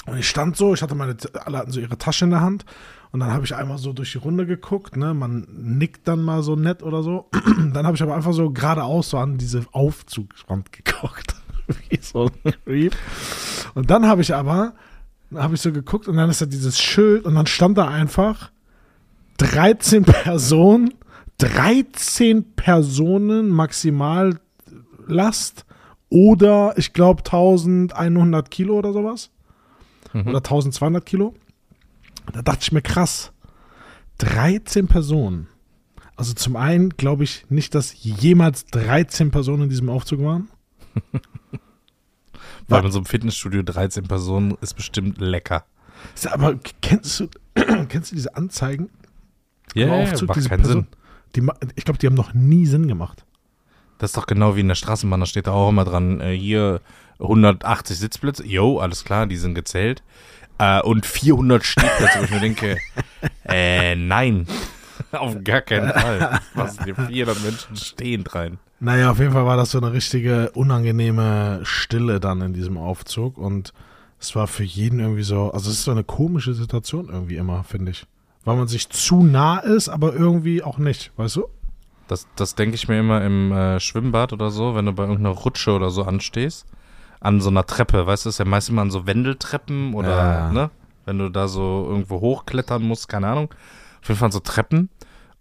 [0.08, 1.15] Und ich stand so, ich hatte meine,
[1.46, 2.65] alle hatten so ihre Tasche in der Hand.
[3.12, 5.13] Und dann habe ich einmal so durch die Runde geguckt, ne?
[5.13, 7.30] Man nickt dann mal so nett oder so.
[7.74, 11.36] dann habe ich aber einfach so geradeaus so an diese Aufzugswand geguckt.
[11.89, 12.96] Wie so ein Creep.
[13.76, 14.74] Und dann habe ich aber,
[15.36, 18.52] habe ich so geguckt und dann ist da dieses Schild und dann stand da einfach
[19.38, 20.94] 13 Personen,
[21.38, 24.39] 13 Personen Maximallast
[26.10, 29.32] oder ich glaube 1100 Kilo oder sowas.
[30.13, 31.34] Oder 1200 Kilo.
[32.34, 33.32] Da dachte ich mir, krass,
[34.17, 35.48] 13 Personen.
[36.15, 40.50] Also zum einen glaube ich nicht, dass jemals 13 Personen in diesem Aufzug waren.
[42.67, 45.65] Weil in so einem Fitnessstudio 13 Personen ist bestimmt lecker.
[46.15, 47.28] Ist Aber kennst du,
[47.89, 48.89] kennst du diese Anzeigen?
[49.76, 50.88] Ja, yeah, Aufzug, macht keinen Person- Sinn.
[51.36, 53.26] Die, ich glaube, die haben noch nie Sinn gemacht.
[54.00, 56.36] Das ist doch genau wie in der Straßenbahn, da steht da auch immer dran, äh,
[56.36, 56.82] hier
[57.19, 60.04] 180 Sitzplätze, jo, alles klar, die sind gezählt.
[60.58, 62.78] Äh, und 400 Stehplätze, wo ich mir denke,
[63.45, 64.47] äh, nein,
[65.12, 66.39] auf gar keinen Fall.
[66.56, 68.58] Was sind hier 400 Menschen stehend rein?
[68.84, 73.38] Naja, auf jeden Fall war das so eine richtige unangenehme Stille dann in diesem Aufzug
[73.38, 73.74] und
[74.20, 77.63] es war für jeden irgendwie so, also es ist so eine komische Situation irgendwie immer,
[77.63, 78.06] finde ich.
[78.44, 81.46] Weil man sich zu nah ist, aber irgendwie auch nicht, weißt du?
[82.08, 85.30] Das, das denke ich mir immer im äh, Schwimmbad oder so, wenn du bei irgendeiner
[85.36, 86.65] Rutsche oder so anstehst.
[87.20, 90.10] An so einer Treppe, weißt du, das ist ja meistens immer an so Wendeltreppen oder,
[90.10, 90.52] Ja.
[90.52, 90.72] ne?
[91.06, 93.54] Wenn du da so irgendwo hochklettern musst, keine Ahnung.
[94.02, 94.89] Auf jeden Fall so Treppen.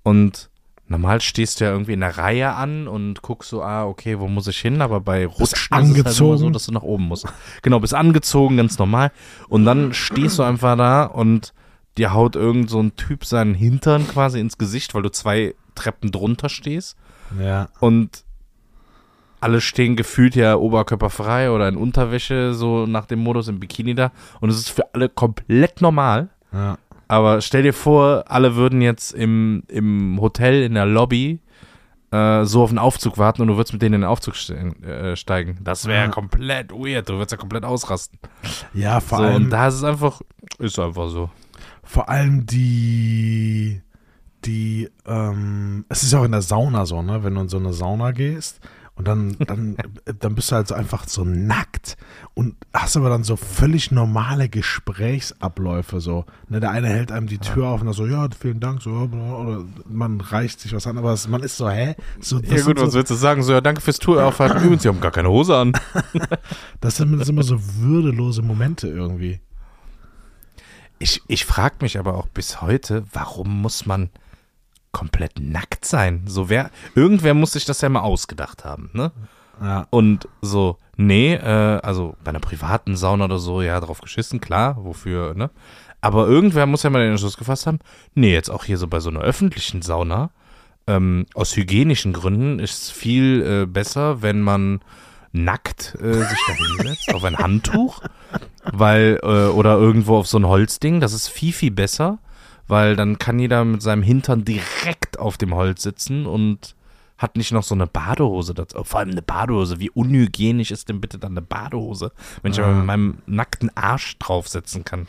[0.02, 0.49] Und
[0.90, 4.26] normal stehst du ja irgendwie in der Reihe an und guckst so, ah, okay, wo
[4.28, 4.82] muss ich hin?
[4.82, 7.26] Aber bei Rutschen ist es halt so, dass du nach oben musst.
[7.62, 9.12] Genau, bist angezogen, ganz normal.
[9.48, 11.54] Und dann stehst du einfach da und
[11.96, 16.10] dir haut irgend so ein Typ seinen Hintern quasi ins Gesicht, weil du zwei Treppen
[16.10, 16.96] drunter stehst
[17.40, 17.68] Ja.
[17.78, 18.24] und
[19.40, 24.12] alle stehen gefühlt ja oberkörperfrei oder in Unterwäsche, so nach dem Modus im Bikini da.
[24.40, 26.28] Und es ist für alle komplett normal.
[26.52, 26.76] Ja.
[27.10, 31.40] Aber stell dir vor, alle würden jetzt im, im Hotel, in der Lobby,
[32.12, 34.54] äh, so auf den Aufzug warten und du würdest mit denen in den Aufzug ste
[34.54, 35.58] äh, steigen.
[35.60, 36.08] Das wäre Ja.
[36.08, 37.08] komplett weird.
[37.08, 38.16] Du würdest ja komplett ausrasten.
[38.74, 39.34] Ja, vor so, allem.
[39.44, 40.20] und da ist es einfach,
[40.60, 41.30] ist einfach so.
[41.82, 43.82] Vor allem die,
[44.44, 47.24] die, ähm, es ist auch in der Sauna so, ne?
[47.24, 48.60] Wenn du in so eine Sauna gehst
[49.00, 49.76] und dann, dann,
[50.20, 51.96] dann bist du halt so einfach so nackt
[52.34, 56.26] und hast aber dann so völlig normale Gesprächsabläufe so.
[56.48, 56.60] Ne?
[56.60, 59.64] Der eine hält einem die Tür auf und dann so, ja, vielen Dank, so, oder
[59.88, 61.96] man reicht sich was an, aber man ist so, hä?
[62.20, 63.42] So, das, Ja gut, sind was so, willst du sagen?
[63.42, 64.58] So, ja, danke fürs Tour aufhalten.
[64.64, 65.72] Übrigens, sie haben gar keine Hose an.
[66.80, 69.40] das sind das sind immer so würdelose Momente irgendwie.
[70.98, 74.10] Ich, ich frage mich aber auch bis heute, warum muss man
[74.92, 76.22] komplett nackt sein?
[76.26, 79.12] So wer, irgendwer muss sich das ja mal ausgedacht haben, ne?
[79.60, 79.86] Ja.
[79.90, 84.76] Und so, nee, äh, also bei einer privaten Sauna oder so, ja, drauf geschissen, klar,
[84.82, 85.50] wofür, ne?
[86.00, 87.78] Aber irgendwer muss ja mal den Entschluss gefasst haben,
[88.14, 90.30] nee, jetzt auch hier so bei so einer öffentlichen Sauna,
[90.86, 94.80] ähm, aus hygienischen Gründen ist es viel äh, besser, wenn man
[95.32, 98.00] nackt äh, sich da hinsetzt, auf ein Handtuch,
[98.64, 102.18] weil, äh, oder irgendwo auf so ein Holzding, das ist viel, viel besser,
[102.70, 106.74] weil dann kann jeder mit seinem Hintern direkt auf dem Holz sitzen und
[107.18, 108.82] hat nicht noch so eine Badehose dazu.
[108.84, 109.78] Vor allem eine Badehose.
[109.78, 114.18] Wie unhygienisch ist denn bitte dann eine Badehose, wenn ich aber mit meinem nackten Arsch
[114.18, 115.06] draufsetzen kann?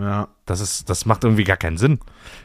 [0.00, 0.28] Ja.
[0.46, 2.00] Das ist, das macht irgendwie gar keinen Sinn.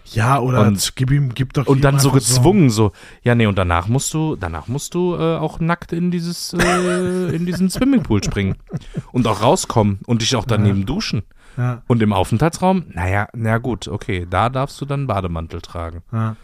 [0.05, 2.91] Ja, oder Und- gib ihm, gib doch Und dann so gezwungen, so,
[3.23, 7.35] ja, nee, und danach musst du, danach musst du äh, auch nackt in dieses, äh,
[7.35, 8.55] in diesen Swimmingpool springen.
[9.12, 11.23] Und auch rauskommen und dich auch daneben duschen.
[11.60, 16.02] Ja, Und im Aufenthaltsraum, naja, na gut, okay, da darfst du dann Bademantel tragen.
[16.12, 16.36] ja.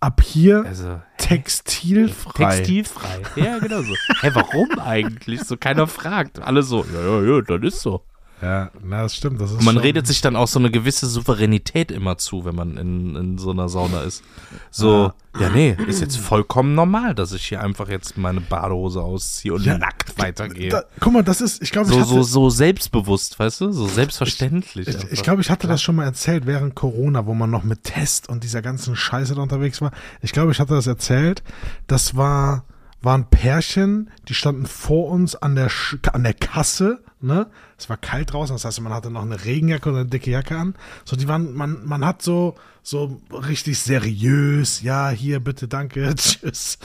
[0.00, 2.56] Ab hier Also, textilfrei.
[2.56, 3.22] Textilfrei.
[3.36, 3.94] Ja, genau so.
[4.20, 5.42] Hä, warum eigentlich?
[5.44, 6.40] So keiner fragt.
[6.42, 8.02] Alle so, ja, ja, ja, das ist so.
[8.44, 9.40] Ja, na, das stimmt.
[9.40, 12.76] Das Und man redet sich dann auch so eine gewisse Souveränität immer zu, wenn man
[12.76, 14.22] in, in so einer Sauna ist.
[14.70, 19.54] So, ja, nee, ist jetzt vollkommen normal, dass ich hier einfach jetzt meine Badehose ausziehe
[19.54, 20.68] und Ja, nackt weitergehe.
[20.68, 23.72] Da, guck mal, das ist, ich glaube, ich so, hatte, so, so selbstbewusst, weißt du?
[23.72, 24.88] So selbstverständlich.
[24.88, 25.10] Ich, einfach.
[25.10, 28.28] ich glaube, ich hatte das schon mal erzählt während Corona, wo man noch mit Test
[28.28, 29.90] und dieser ganzen Scheiße da unterwegs war.
[30.20, 31.42] Ich glaube, ich hatte das erzählt.
[31.86, 32.66] Das war,
[33.00, 35.70] war ein Pärchen, die standen vor uns an der,
[36.12, 37.46] an der Kasse, ne?
[37.78, 40.56] Es war kalt draußen, das heißt, man hatte noch eine Regenjacke oder eine dicke Jacke
[40.56, 40.74] an.
[41.04, 46.78] So, die waren, man, man hat so, so richtig seriös, ja, hier, bitte, danke, tschüss.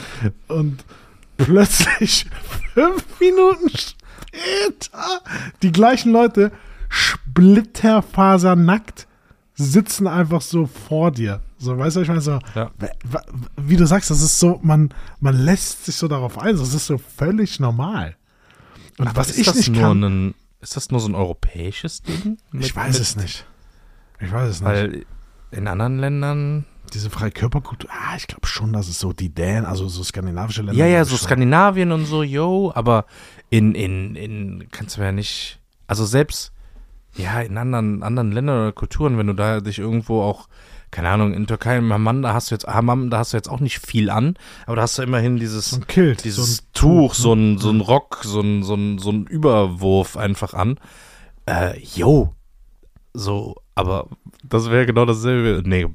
[0.47, 0.83] Und
[1.37, 2.25] plötzlich,
[2.73, 5.21] fünf Minuten später,
[5.61, 6.51] die gleichen Leute,
[6.89, 9.07] splitterfasernackt,
[9.55, 11.41] sitzen einfach so vor dir.
[11.57, 12.71] So, weißt du, ich meine, so, Ja.
[13.57, 16.87] wie du sagst, das ist so, man, man lässt sich so darauf ein, das ist
[16.87, 18.15] so völlig normal.
[18.99, 22.01] Und was ist ich das nicht nur kann, ein, ist das nur so ein europäisches
[22.03, 22.37] Ding?
[22.47, 23.45] ich Mit- weiß mit- es nicht.
[24.19, 24.69] Ich weiß es nicht.
[24.69, 25.05] Weil
[25.51, 29.65] in anderen Ländern Diese freie Körperkultur, ah, ich glaube schon, dass es so die Dänen,
[29.65, 30.73] also so skandinavische Länder.
[30.77, 31.21] Ja, ja, so ich.
[31.21, 33.05] Skandinavien und so, yo, aber
[33.49, 36.51] in, in, in, kannst du ja nicht, also selbst,
[37.15, 40.47] ja, in anderen, anderen Ländern oder Kulturen, wenn du da dich irgendwo auch,
[40.91, 43.49] keine Ahnung, in Türkei, im Hammam, da hast du jetzt, Hammam, da hast du jetzt
[43.49, 46.23] auch nicht viel an, aber da hast du immerhin dieses, So Kilt.
[46.23, 47.53] dieses so Tuch, so ne?
[47.53, 50.79] ein, so ein Rock, so ein, so ein, so ein Überwurf einfach an.
[51.45, 52.33] Äh, yo.
[53.13, 54.07] So, aber
[54.43, 55.67] das wäre genau dasselbe.
[55.67, 55.87] Nee,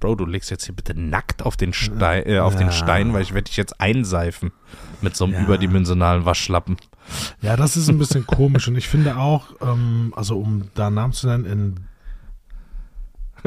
[0.00, 2.58] Bro, du legst jetzt hier bitte nackt auf den Stein, äh, auf Ja.
[2.60, 4.50] den Stein, weil ich werde dich jetzt einseifen
[5.00, 5.42] mit so einem Ja.
[5.44, 6.76] überdimensionalen Waschlappen.
[7.40, 10.96] Ja, das ist ein bisschen komisch und ich finde auch, ähm, also um da einen
[10.96, 11.74] Namen zu nennen, in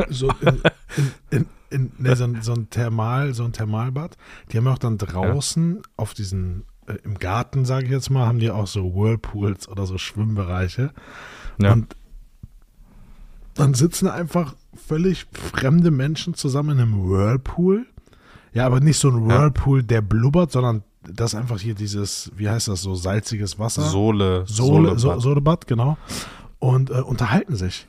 [0.09, 0.61] so in,
[0.95, 4.17] in, in, in ne, so, ein, so ein Thermal, so ein Thermalbad,
[4.51, 8.39] die haben auch dann draußen auf diesen äh, im Garten, sage ich jetzt mal, haben
[8.39, 10.91] die auch so Whirlpools oder so Schwimmbereiche.
[11.61, 11.73] Ja.
[11.73, 11.95] Und
[13.55, 17.85] dann sitzen einfach völlig fremde Menschen zusammen in einem Whirlpool.
[18.53, 19.39] Ja, aber nicht so ein Ja.
[19.39, 23.83] Whirlpool, der blubbert, sondern das ist einfach hier dieses, wie heißt das, so salziges Wasser.
[23.83, 25.67] Sohle, Sohle, so, Sohlebad.
[25.67, 25.97] Genau.
[26.59, 27.87] Und äh, unterhalten sich.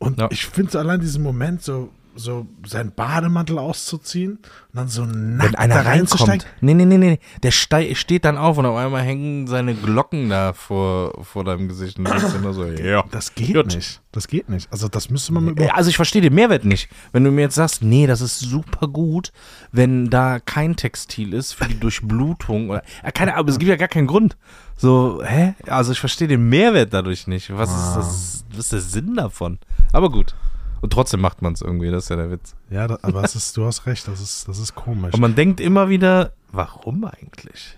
[0.00, 0.28] Und Ja.
[0.32, 5.54] ich finde allein diesen Moment, so, so seinen Bademantel auszuziehen und dann so nackt Wenn
[5.56, 6.46] einer da reinkommt.
[6.60, 7.18] Nee, nee, nee, nee.
[7.42, 11.68] Der stei steht dann auf und auf einmal hängen seine Glocken da vor, vor deinem
[11.68, 11.98] Gesicht.
[11.98, 13.04] Und nur so, ja.
[13.10, 13.74] Das geht Gut.
[13.74, 14.00] nicht.
[14.12, 14.70] Das geht nicht.
[14.72, 16.88] Also das müsste man mit Ja, Also ich verstehe den Mehrwert nicht.
[17.12, 19.32] Wenn du mir jetzt sagst, nee, das ist super gut,
[19.70, 23.76] wenn da kein Textil ist für die Durchblutung oder ja, keine aber es gibt ja
[23.76, 24.36] gar keinen Grund.
[24.76, 25.54] So, hä?
[25.66, 27.56] Also ich verstehe den Mehrwert dadurch nicht.
[27.56, 28.44] Was ist das?
[28.50, 29.58] Was ist der Sinn davon?
[29.92, 30.34] Aber gut.
[30.80, 32.54] Und trotzdem macht man es irgendwie, das ist ja der Witz.
[32.70, 35.12] Ja, da, aber ist, du hast recht, das ist, das ist komisch.
[35.14, 37.76] Und man denkt immer wieder, warum eigentlich?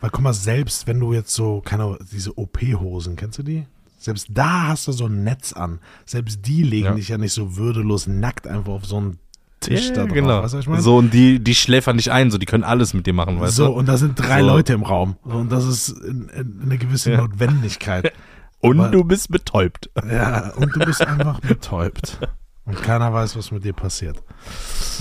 [0.00, 3.66] Weil guck mal, selbst wenn du jetzt so, keine Ahnung, diese OP-Hosen, kennst du die?
[3.98, 5.80] Selbst da hast du so ein Netz an.
[6.06, 6.94] Selbst die legen Ja.
[6.94, 9.18] dich ja nicht so würdelos nackt einfach auf so einen
[9.60, 10.14] Tisch Ja, da drauf.
[10.14, 10.42] genau.
[10.42, 10.82] Weißt du, was ich meine?
[10.82, 13.56] So, und die, die schläfern nicht ein, so, die können alles mit dir machen, weißt
[13.56, 13.72] so, du?
[13.72, 14.46] und da sind drei So.
[14.46, 15.16] Leute im Raum.
[15.22, 17.18] Und das ist in, in, eine gewisse Ja.
[17.20, 18.12] Notwendigkeit.
[18.60, 19.90] Und aber- du bist betäubt.
[20.08, 22.18] Ja, und du bist einfach betäubt.
[22.66, 24.22] Und keiner weiß, was mit dir passiert.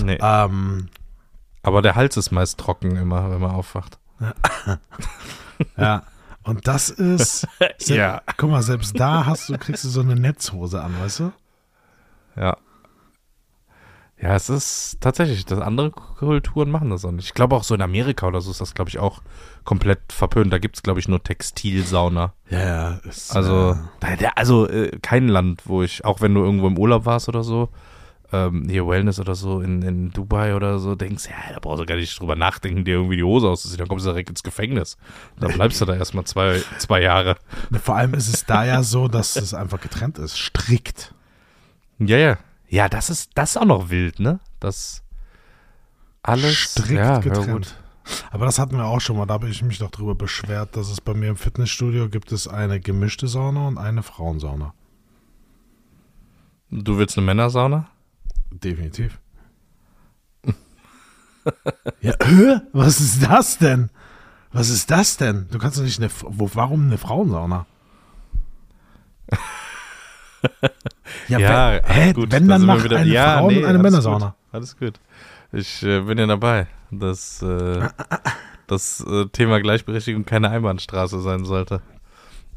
[0.03, 0.17] Nee.
[0.21, 0.87] Ähm,
[1.61, 3.99] Aber der Hals ist meist trocken immer, wenn man aufwacht.
[5.77, 6.03] ja.
[6.43, 7.47] Und das ist.
[7.85, 8.21] Ja.
[8.37, 11.31] Guck mal, selbst da hast du, kriegst du so eine Netzhose an, weißt du?
[12.35, 12.57] Ja.
[14.21, 17.25] Ja, es ist tatsächlich, das andere Kulturen machen das auch nicht.
[17.25, 19.21] Ich glaube auch so in Amerika oder so ist das, glaube ich, auch
[19.63, 20.51] komplett verpönt.
[20.51, 22.34] Da gibt es, glaube ich, nur Textilsauna.
[22.49, 22.89] Ja, ja.
[23.08, 26.77] Ist, Also, äh, da, also äh, kein Land, wo ich, auch wenn du irgendwo im
[26.77, 27.69] Urlaub warst oder so,
[28.34, 31.86] ähm, hier Wellness oder so in, in Dubai oder so, denkst, ja, da brauchst du
[31.86, 33.79] gar nicht drüber nachdenken, dir irgendwie die Hose auszuziehen.
[33.79, 34.97] Dann kommst du direkt ins Gefängnis.
[35.39, 37.38] Dann bleibst du da erstmal zwei, zwei Jahre.
[37.82, 40.38] Vor allem ist es da ja so, dass es einfach getrennt ist.
[40.38, 41.13] Strikt.
[41.99, 42.38] Ja, ja.
[42.69, 44.39] Ja, das ist, das ist auch noch wild, ne?
[44.60, 45.03] Das
[46.21, 47.51] alles Strikt ja, getrennt.
[47.51, 47.75] gut.
[48.32, 49.25] Aber das hatten wir auch schon mal.
[49.25, 52.47] Da habe ich mich doch drüber beschwert, dass es bei mir im Fitnessstudio gibt es
[52.47, 54.73] eine gemischte Sauna und eine Frauensauna.
[56.71, 57.89] Du willst eine Männersauna?
[58.51, 59.19] Definitiv.
[62.01, 62.62] ja, hä?
[62.73, 63.89] Was ist das denn?
[64.51, 65.47] Was ist das denn?
[65.51, 66.10] Du kannst doch nicht eine.
[66.21, 67.65] Wo, warum eine Frauensauna?
[71.28, 73.58] Ja, wenn, hä, gut, wenn da dann sind wir mach wieder- eine ja, Frauen- nee,
[73.60, 74.25] und eine alles Männersauna.
[74.28, 74.99] Gut, alles gut.
[75.52, 77.88] Ich äh, bin ja dabei, dass äh,
[78.67, 81.82] das äh, Thema Gleichberechtigung keine Einbahnstraße sein sollte.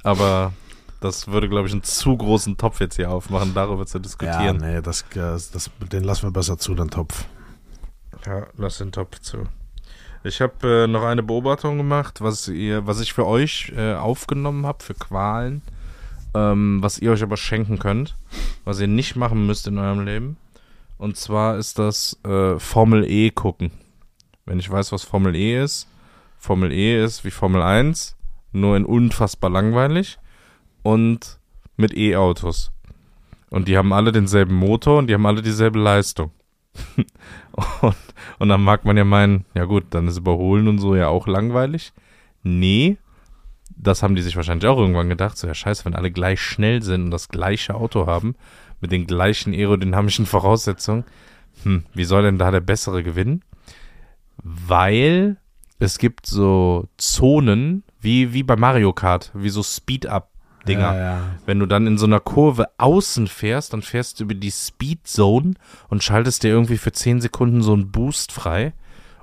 [0.03, 0.53] Aber
[1.01, 4.57] das würde, glaube ich, einen zu großen Topf jetzt hier aufmachen, darüber zu Ja, diskutieren.
[4.59, 7.25] nee, das, das, den lassen wir besser zu, den Topf.
[8.27, 9.38] Ja, lass den Topf zu.
[10.25, 14.66] Ich habe äh, noch eine Beobachtung gemacht, was ihr, was ich für euch äh, aufgenommen
[14.66, 15.62] habe für Qualen.
[16.35, 18.16] Ähm, was ihr euch aber schenken könnt,
[18.64, 20.37] was ihr nicht machen müsst in eurem Leben.
[20.99, 23.73] Und zwar ist das äh, Formel E gucken.
[24.47, 25.88] Wenn ich weiß, was Formel E ist,
[26.38, 28.16] Formel E ist wie Formel 1,
[28.53, 30.18] nur in unfassbar langweilig
[30.83, 31.38] und
[31.77, 32.73] mit E-Autos.
[33.51, 36.31] Und die haben alle denselben Motor und die haben alle dieselbe Leistung.
[37.83, 37.97] und,
[38.38, 41.27] und dann mag man ja meinen, ja gut, dann ist Überholen und so ja auch
[41.27, 41.92] langweilig.
[42.42, 42.97] Nee,
[43.76, 45.37] das haben die sich wahrscheinlich auch irgendwann gedacht.
[45.37, 48.35] So, ja, scheiße, wenn alle gleich schnell sind und das gleiche Auto haben,
[48.80, 51.04] mit den gleichen aerodynamischen Voraussetzungen,
[51.62, 53.44] hm, wie soll denn da der bessere gewinnen?
[54.42, 55.37] Weil
[55.78, 60.94] es gibt so Zonen, wie, wie bei Mario Kart, wie so Speed-Up-Dinger.
[60.94, 61.20] Ja, ja.
[61.46, 65.06] Wenn du dann in so einer Kurve außen fährst, dann fährst du über die Speed
[65.06, 65.54] Zone
[65.88, 68.72] und schaltest dir irgendwie für 10 Sekunden so einen Boost frei,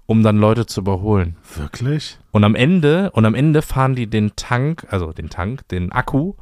[0.09, 1.35] um dann Leute zu überholen.
[1.55, 2.17] Wirklich?
[2.31, 6.33] Und am Ende, und am Ende fahren die den Tank, also den Tank, den Akku,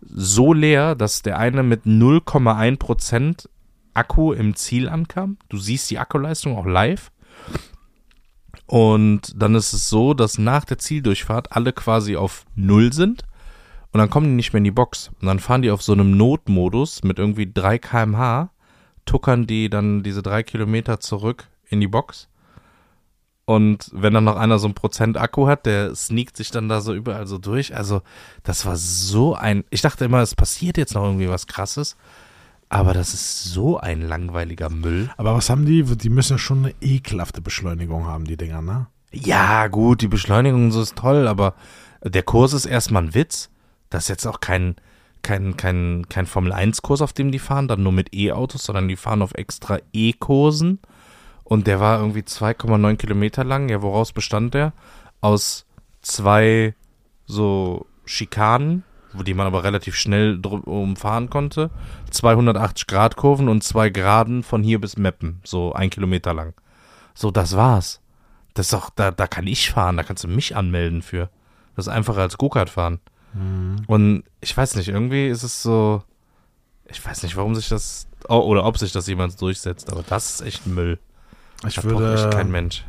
[0.00, 3.48] so leer, dass der eine mit 0,1%
[3.94, 5.36] Akku im Ziel ankam.
[5.48, 7.12] Du siehst die Akkuleistung auch live.
[8.66, 13.22] Und dann ist es so, dass nach der Zieldurchfahrt alle quasi auf Null sind.
[13.92, 15.12] Und dann kommen die nicht mehr in die Box.
[15.20, 18.50] Und dann fahren die auf so einem Notmodus mit irgendwie 3 kmh,
[19.04, 22.28] tuckern die dann diese drei Kilometer zurück in die Box.
[23.52, 26.80] Und wenn dann noch einer so ein Prozent Akku hat, der sneakt sich dann da
[26.80, 27.76] so überall so durch.
[27.76, 28.00] Also,
[28.44, 29.64] das war so ein.
[29.68, 31.96] Ich dachte immer, es passiert jetzt noch irgendwie was krasses.
[32.70, 35.10] Aber das ist so ein langweiliger Müll.
[35.18, 35.82] Aber was haben die?
[35.82, 38.86] Die müssen ja schon eine ekelhafte Beschleunigung haben, die Dinger, ne?
[39.12, 41.54] Ja, gut, die Beschleunigung so ist toll, aber
[42.02, 43.50] der Kurs ist erstmal ein Witz.
[43.90, 44.76] Das ist jetzt auch kein,
[45.20, 49.20] kein, kein, kein Formel-1-Kurs, auf dem die fahren, dann nur mit E-Autos, sondern die fahren
[49.20, 50.78] auf extra E-Kursen.
[51.52, 53.68] Und der war irgendwie 2,9 Kilometer lang.
[53.68, 54.72] Ja, woraus bestand der?
[55.20, 55.66] Aus
[56.00, 56.74] zwei
[57.26, 61.70] so Schikanen, wo die man aber relativ schnell drum- umfahren konnte.
[62.10, 66.54] 280 Grad Kurven und zwei Geraden von hier bis Meppen, so ein Kilometer lang.
[67.14, 68.00] So, das war's.
[68.54, 71.28] Das ist doch, da, da kann ich fahren, da kannst du mich anmelden für.
[71.76, 72.98] Das ist einfacher als Go-Kart fahren.
[73.86, 76.02] Und ich weiß nicht, irgendwie ist es so,
[76.86, 80.46] ich weiß nicht, warum sich das, oder ob sich das jemand durchsetzt, aber das ist
[80.46, 80.98] echt Müll.
[81.66, 82.14] Ich Da braucht würde.
[82.14, 82.84] echt kein Mensch.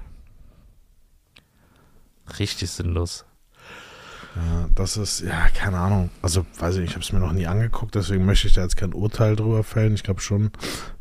[2.39, 3.25] Richtig sinnlos.
[4.35, 6.09] Ja, das ist, ja, keine Ahnung.
[6.23, 8.77] Also, weiß ich, ich habe es mir noch nie angeguckt, deswegen möchte ich da jetzt
[8.77, 9.93] kein Urteil drüber fällen.
[9.93, 10.49] Ich glaube schon,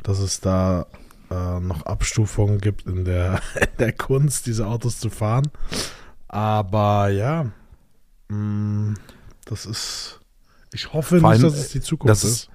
[0.02, 0.86] dass es da
[1.30, 5.48] äh, noch Abstufungen gibt in der, in der Kunst, diese Autos zu fahren.
[6.28, 7.46] Aber ja,
[8.28, 8.96] mh,
[9.46, 10.20] das ist.
[10.74, 12.30] Ich hoffe Vor nicht, dass es die Zukunft das ist.
[12.32, 12.50] ist-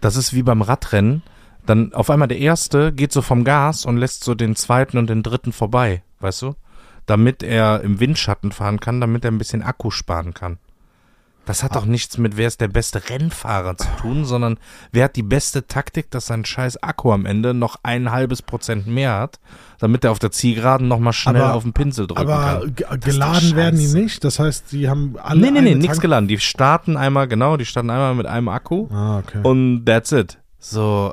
[0.00, 1.22] Das ist wie beim Radrennen.
[1.68, 5.10] Dann auf einmal der Erste geht so vom Gas und lässt so den Zweiten und
[5.10, 6.54] den Dritten vorbei, weißt du?
[7.04, 10.56] Damit er im Windschatten fahren kann, damit er ein bisschen Akku sparen kann.
[11.44, 14.56] Das hat doch nichts mit, wer ist der beste Rennfahrer zu tun, sondern
[14.92, 18.86] wer hat die beste Taktik, dass sein scheiß Akku am Ende noch ein halbes Prozent
[18.86, 19.38] mehr hat,
[19.78, 22.74] damit er auf der Zielgeraden nochmal schnell Aber- auf den Pinsel drücken Aber kann.
[22.76, 24.24] doch geladen werden die nicht.
[24.24, 25.38] Das heißt, die haben alle.
[25.40, 26.28] Nee, nee, nee, nichts geladen.
[26.28, 29.40] Die starten einmal, genau, die starten einmal mit einem Akku Ah, okay.
[29.42, 30.38] und that's it.
[30.58, 31.12] So,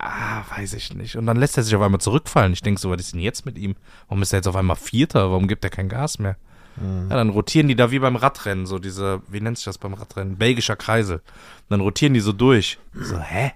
[0.00, 1.16] ah, weiß ich nicht.
[1.16, 2.52] Und dann lässt er sich auf einmal zurückfallen.
[2.52, 3.76] Ich denke so, was ist denn jetzt mit ihm?
[4.08, 5.30] Warum ist er jetzt auf einmal Vierter?
[5.30, 6.36] Warum gibt er kein Gas mehr?
[6.80, 9.92] Ja, dann rotieren die da wie beim Radrennen, so diese, wie nennt sich das beim
[9.92, 10.38] Radrennen?
[10.38, 11.16] Belgischer Kreisel.
[11.16, 11.22] Und
[11.68, 12.78] dann rotieren die so durch.
[12.94, 13.52] So, hä?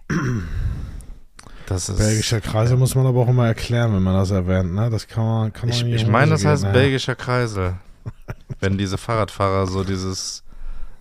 [1.66, 1.96] Das ist.
[1.96, 4.90] Belgischer Kreise muss man aber auch immer erklären, wenn man das erwähnt, ne?
[4.90, 6.72] Das kann man, kann man Ich, nicht ich in meine, das gehen, heißt ne?
[6.72, 7.74] belgischer Kreisel.
[8.60, 10.44] Wenn diese Fahrradfahrer so dieses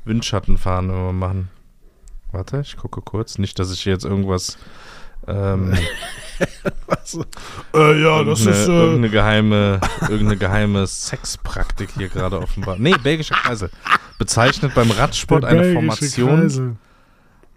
[0.06, 1.50] Windschattenfahren immer machen.
[2.32, 3.38] Warte, ich gucke kurz.
[3.38, 4.58] Nicht, dass ich hier jetzt irgendwas.
[5.28, 5.74] Ähm,
[7.74, 8.68] Äh, ja, das irgendeine, ist.
[8.68, 12.78] Äh, irgendeine geheime, irgendeine geheime Sexpraktik hier gerade offenbar.
[12.80, 13.70] Nee, belgischer Kreisel.
[14.18, 16.40] Bezeichnet beim Radsport der eine belgische Formation.
[16.42, 16.76] Kreisel.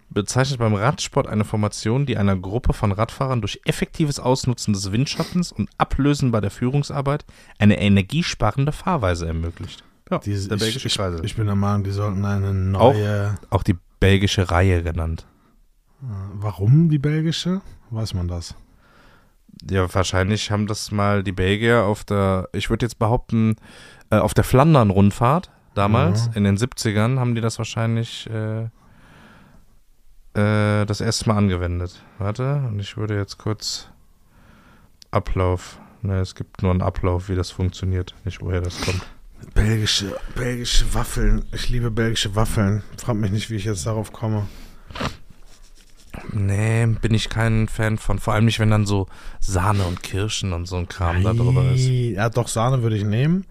[0.09, 5.51] Bezeichnet beim Radsport eine Formation, die einer Gruppe von Radfahrern durch effektives Ausnutzen des Windschattens
[5.51, 7.25] und Ablösen bei der Führungsarbeit
[7.59, 9.83] eine energiesparende Fahrweise ermöglicht.
[10.09, 11.25] Ja, Diese, der ich, belgische ich, Kreisel.
[11.25, 13.37] ich bin der Meinung, die sollten eine neue.
[13.49, 15.25] Auch die belgische Reihe genannt.
[15.99, 17.61] Warum die belgische?
[17.89, 18.55] Weiß man das?
[19.69, 23.55] Ja, wahrscheinlich haben das mal die Belgier auf der, ich würde jetzt behaupten,
[24.11, 26.33] äh, auf der Flandern-Rundfahrt damals, Mhm.
[26.35, 28.65] in den 70ern, haben die das wahrscheinlich äh,
[30.35, 32.03] äh, das erste Mal angewendet.
[32.19, 33.89] Warte, und ich würde jetzt kurz
[35.11, 35.79] Ablauf.
[36.03, 39.01] Ne, es gibt nur einen Ablauf, wie das funktioniert, nicht woher das kommt.
[39.55, 41.45] Belgische, belgische Waffeln.
[41.51, 42.83] Ich liebe belgische Waffeln.
[42.97, 44.45] Frag mich nicht, wie ich jetzt darauf komme.
[46.45, 48.19] Nee, bin ich kein Fan von.
[48.19, 49.07] Vor allem nicht, wenn dann so
[49.39, 51.87] Sahne und Kirschen und so ein Kram da drüber ist.
[51.87, 53.45] Ja, doch, Sahne würde ich nehmen.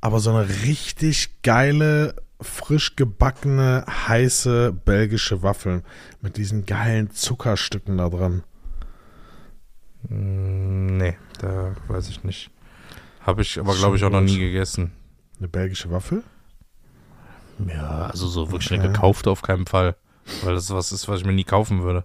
[0.00, 5.82] Aber so eine richtig geile frisch gebackene, heiße belgische Waffeln
[6.20, 8.42] mit diesen geilen Zuckerstücken da dran.
[10.08, 12.50] Mm, Nee, da weiß ich nicht.
[13.20, 14.92] Habe ich aber, glaube ich, auch noch nie gegessen.
[15.38, 16.22] Eine belgische Waffel?
[17.68, 18.80] Ja, also so wirklich Okay.
[18.80, 19.96] eine gekaufte auf keinen Fall.
[20.42, 22.04] Weil das was ist, was ich mir nie kaufen würde.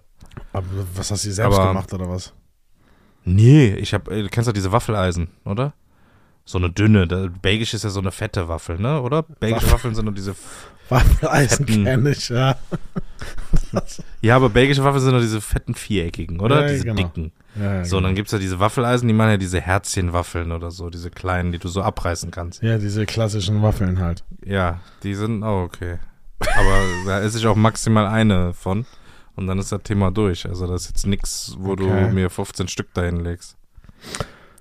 [0.52, 2.32] Aber was hast du selbst Aber- gemacht oder was?
[3.24, 5.74] Nee, ich hab, äh, du kennst doch diese Waffeleisen, oder?
[6.46, 7.06] So eine dünne.
[7.06, 9.00] Da, Belgisch ist ja so eine fette Waffel, ne?
[9.02, 9.22] Oder?
[9.22, 10.34] Belgische Waffel- Waffeln sind nur diese.
[10.88, 12.56] Waffeleisen kenne ich, ja.
[14.22, 16.62] Ja, aber belgische Waffeln sind nur diese fetten viereckigen, oder?
[16.62, 16.96] Ja, diese genau.
[16.96, 17.32] dicken.
[17.54, 18.08] ja So, und genau.
[18.08, 21.58] dann gibt's ja diese Waffeleisen, die machen ja diese Herzchenwaffeln oder so, diese kleinen, die
[21.58, 22.62] du so abreißen kannst.
[22.62, 24.24] ja, diese klassischen Waffeln halt.
[24.44, 25.98] Ja, die sind auch okay.
[26.40, 28.86] Aber da esse ich auch maximal eine von.
[29.36, 30.46] Und dann ist das Thema durch.
[30.46, 32.10] Also das ist jetzt nix, wo du Okay.
[32.12, 33.56] mir 15 Stück dahin legst.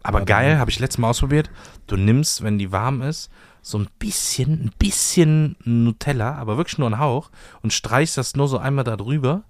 [0.04, 1.50] Aber Ja, geil, habe ich letztes Mal ausprobiert.
[1.88, 3.30] Du nimmst, wenn die warm ist,
[3.62, 7.30] so ein bisschen, ein bisschen Nutella, aber wirklich nur einen Hauch
[7.62, 9.44] und streichst das nur so einmal da drüber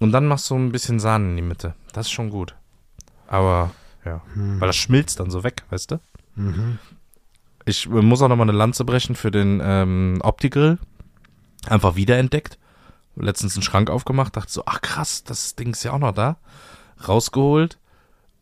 [0.00, 1.74] und dann machst du ein bisschen Sahne in die Mitte.
[1.92, 2.56] Das ist schon gut.
[3.28, 3.70] Aber,
[4.04, 4.60] ja, Hm.
[4.60, 6.00] weil das schmilzt dann so weg, weißt du?
[6.34, 6.78] Mhm.
[7.64, 10.78] Ich äh, muss auch nochmal eine Lanze brechen für den ähm, Opti-Grill.
[11.68, 12.58] Einfach wiederentdeckt.
[13.16, 16.36] Letztens einen Schrank aufgemacht, dachte so, ach krass, das Ding ist ja auch noch da.
[17.06, 17.78] Rausgeholt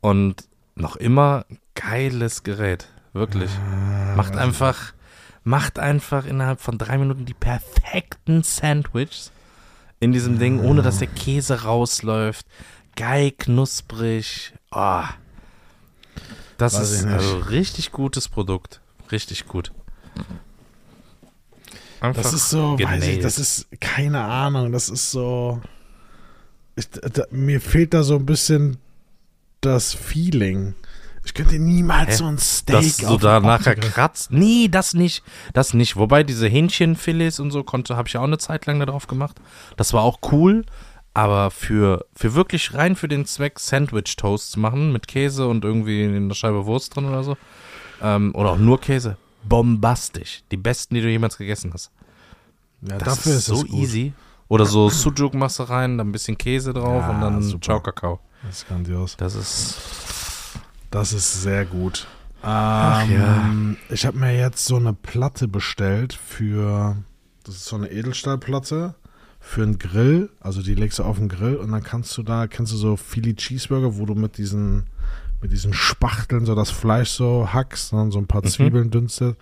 [0.00, 2.88] und noch immer geiles Gerät.
[3.12, 3.50] Wirklich.
[3.50, 4.92] Ah, Macht einfach,
[5.44, 9.30] macht einfach innerhalb von drei Minuten die perfekten Sandwiches
[10.00, 12.46] in diesem Ding, ohne dass der Käse rausläuft.
[12.96, 14.52] Geil, knusprig.
[14.70, 15.02] Oh.
[16.58, 18.80] Das Weiß ist also richtig gutes Produkt.
[19.10, 19.72] Richtig gut.
[22.00, 25.60] Einfach Das ist so, weiß ich, das ist, keine Ahnung, das ist so,
[26.76, 28.78] ich, da, mir fehlt da so ein bisschen
[29.60, 30.74] das Feeling.
[31.24, 32.16] Ich könnte niemals Hä?
[32.16, 34.30] so ein Steak dass du da nachher kratzt.
[34.30, 35.22] Nee, das nicht.
[35.54, 35.96] Das nicht.
[35.96, 39.06] Wobei diese Hähnchenfilets und so konnte, habe ich ja auch eine Zeit lang da drauf
[39.06, 39.40] gemacht.
[39.76, 40.64] Das war auch cool.
[41.14, 45.64] Aber für, für wirklich rein für den Zweck Sandwich Toast zu machen mit Käse und
[45.64, 47.36] irgendwie in der Scheibe Wurst drin oder so.
[48.02, 49.16] Ähm, oder auch nur Käse.
[49.48, 50.42] Bombastisch.
[50.50, 51.90] Die besten, die du jemals gegessen hast.
[52.82, 53.70] Ja, Das dafür ist so es gut.
[53.70, 54.12] easy.
[54.48, 57.62] Oder so Sujuk machst du rein, dann ein bisschen Käse drauf Ja, und dann super.
[57.62, 58.20] Ciao Kakao.
[58.42, 59.16] Das ist grandios.
[59.16, 59.78] Das ist.
[60.90, 62.06] Das ist sehr gut.
[62.44, 62.48] Ähm,
[63.10, 63.50] ja.
[63.88, 66.96] Ich habe mir jetzt so eine Platte bestellt für,
[67.44, 68.94] das ist so eine Edelstahlplatte
[69.40, 70.28] für einen Grill.
[70.40, 72.96] Also die legst du auf den Grill und dann kannst du da, kennst du so
[72.96, 74.84] Philly Cheeseburger, wo du mit diesen,
[75.44, 78.46] mit diesen Spachteln so das Fleisch so hackst und so ein paar Mhm.
[78.48, 79.36] Zwiebeln dünstet.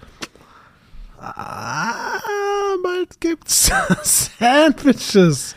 [1.21, 2.19] Ah,
[2.83, 3.71] bald gibt's
[4.39, 5.55] Sandwiches.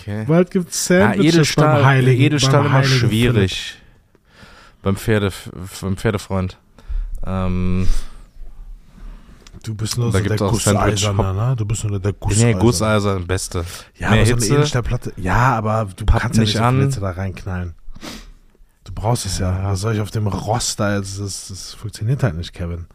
[0.00, 0.24] Okay.
[0.28, 2.22] Bald gibt's Ja, Sandwiches Edelstahl, beim Heiligen.
[2.22, 3.74] Edelstahl beim immer Heiligen schwierig.
[4.82, 5.32] Beim, Pferde,
[5.80, 6.56] beim Pferdefreund.
[7.26, 7.88] Ähm,
[9.64, 11.56] Du bist nur Da so der Gusseiserne, ne?
[11.58, 13.24] Du bist nur der nee, Gusseiserne.
[13.26, 13.64] Beste.
[13.96, 14.54] Ja, Mehr aber so eine.
[14.54, 15.12] Edelstahlplatte.
[15.16, 16.80] Ja, aber du kannst ja nicht so an.
[16.82, 17.74] Hitze da reinknallen.
[18.88, 19.64] Du brauchst es ja.
[19.64, 21.20] Was soll ich auf dem Rost da jetzt?
[21.20, 22.86] Das, das funktioniert halt nicht, Kevin.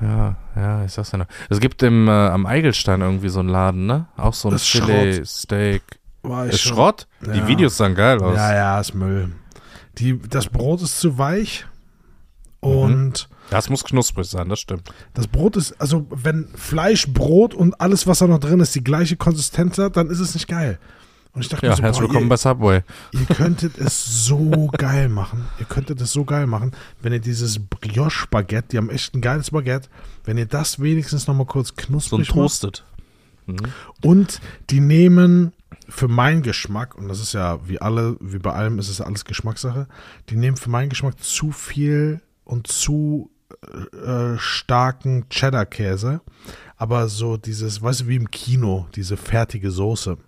[0.00, 1.26] Ja, ja, ich sag's ja noch.
[1.50, 4.06] Es gibt im, äh, am Eigelstein irgendwie so einen Laden, ne?
[4.16, 5.82] Auch so ein Filet, Steak.
[6.22, 7.06] War Ist schon- Schrott?
[7.26, 7.32] Ja.
[7.34, 8.34] Die Videos sahen geil aus.
[8.34, 9.30] Ja, ja, ist Müll.
[9.98, 11.66] Die, das Brot ist zu weich.
[12.60, 14.88] Und Das muss knusprig sein, das stimmt.
[15.14, 18.82] das Brot ist, also wenn Fleisch, Brot und alles, was da noch drin ist, die
[18.82, 20.78] gleiche Konsistenz hat, dann ist es nicht geil.
[21.32, 22.82] Und ich dachte Ja, mir so, herzlich boah, willkommen ihr, bei Subway.
[23.12, 25.46] Ihr könntet es so geil machen.
[25.58, 26.72] Ihr könntet es so geil machen,
[27.02, 29.88] wenn ihr dieses Brioche-Baguette, die haben echt ein geiles Baguette,
[30.24, 32.30] wenn ihr das wenigstens nochmal kurz So knusprig macht.
[32.30, 32.84] Toasted.
[33.46, 33.56] Mhm.
[34.02, 35.52] Und die nehmen
[35.88, 39.06] für meinen Geschmack, und das ist ja wie alle, wie bei allem ist es ja
[39.06, 39.86] alles Geschmackssache,
[40.28, 43.30] die nehmen für meinen Geschmack zu viel und zu
[43.62, 46.20] äh, starken Cheddar-Käse.
[46.76, 50.18] Aber so dieses, weißt du, wie im Kino, diese fertige Soße.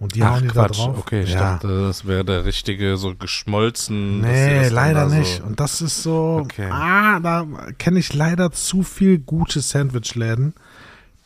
[0.00, 0.78] Und die Ach, hauen die da Quatsch.
[0.78, 0.98] drauf.
[0.98, 1.40] Okay, ich ja.
[1.54, 4.20] dachte, das wäre der richtige, so geschmolzen.
[4.20, 5.42] Nee, das leider da so- nicht.
[5.42, 6.68] Und das ist so, Okay.
[6.70, 7.46] ah, da
[7.78, 10.54] kenne ich leider zu viel gute Sandwich-Läden,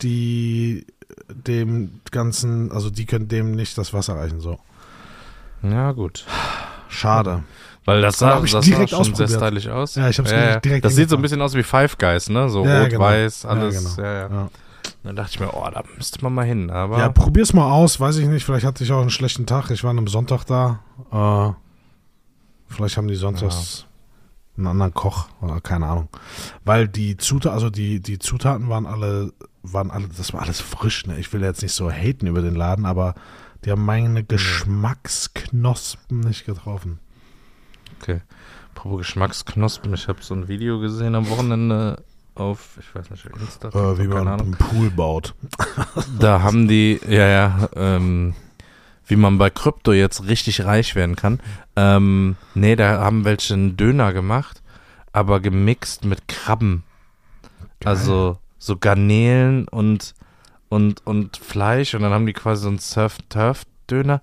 [0.00, 0.86] die
[1.28, 4.58] dem Ganzen, also die können dem nicht das Wasser reichen, so.
[5.62, 6.24] Ja, gut.
[6.88, 7.42] Schade.
[7.84, 9.96] Weil das sah, ich das sah schon sehr stylisch aus.
[9.96, 10.60] Ja, ich hab's ja, ja.
[10.60, 12.48] direkt Das sieht so ein bisschen aus wie Five Guys, ne?
[12.48, 13.00] So Ja, rot, genau.
[13.02, 13.96] weiß, Ja, alles.
[13.96, 14.50] genau.
[14.84, 14.92] Ja, ja.
[14.92, 14.92] Ja.
[15.04, 16.70] Dann dachte ich mir, oh, da müsste man mal hin.
[16.70, 19.70] Aber Ja, probier's mal aus, weiß ich nicht, vielleicht hatte ich auch einen schlechten Tag,
[19.70, 20.80] ich war an einem Sonntag da,
[21.10, 21.52] äh,
[22.72, 23.86] vielleicht haben die sonntags
[24.56, 26.08] einen anderen Koch, oder keine Ahnung,
[26.64, 31.06] weil die Zutaten, also die, die Zutaten waren alle, waren alle, das war alles frisch,
[31.06, 33.14] ne, ich will jetzt nicht so haten über den Laden, aber
[33.64, 36.98] die haben meine Geschmacksknospen nicht getroffen.
[38.00, 38.20] okay.
[38.74, 42.02] Apropos Geschmacksknospen, ich habe so ein Video gesehen am Wochenende
[42.34, 44.46] auf, ich weiß nicht, Insta, Äh, wie man Ahnung.
[44.46, 45.34] einen Pool baut.
[46.18, 48.34] Da haben die, ja, ja, ähm,
[49.06, 51.40] wie man bei Krypto jetzt richtig reich werden kann.
[51.76, 54.62] Ähm, nee, da haben welche einen Döner gemacht,
[55.12, 56.84] aber gemixt mit Krabben.
[57.84, 60.14] Also so Garnelen und,
[60.68, 62.78] und, und Fleisch und dann haben die quasi so einen
[63.86, 64.22] Surf-Turf-Döner.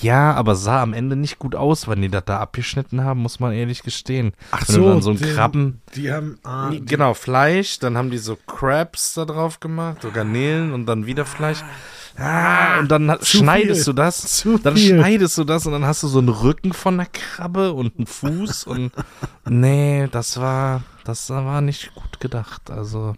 [0.00, 3.40] Ja, aber sah am Ende nicht gut aus, wenn die das da abgeschnitten haben, muss
[3.40, 4.32] man ehrlich gestehen.
[4.50, 6.38] Ach Wenn du dann so einen den- Krabben, Die haben.
[6.44, 10.86] Ah, die, genau, Fleisch, dann haben die so Crabs da drauf gemacht, so Garnelen und
[10.86, 11.58] dann wieder Fleisch.
[12.16, 13.92] Ah, und dann schneidest viel.
[13.94, 14.98] du das, Zu dann viel.
[14.98, 18.06] schneidest du das und dann hast du so einen Rücken von der Krabbe und einen
[18.06, 18.90] Fuß und
[19.48, 23.14] nee, das war, das war nicht gut gedacht, also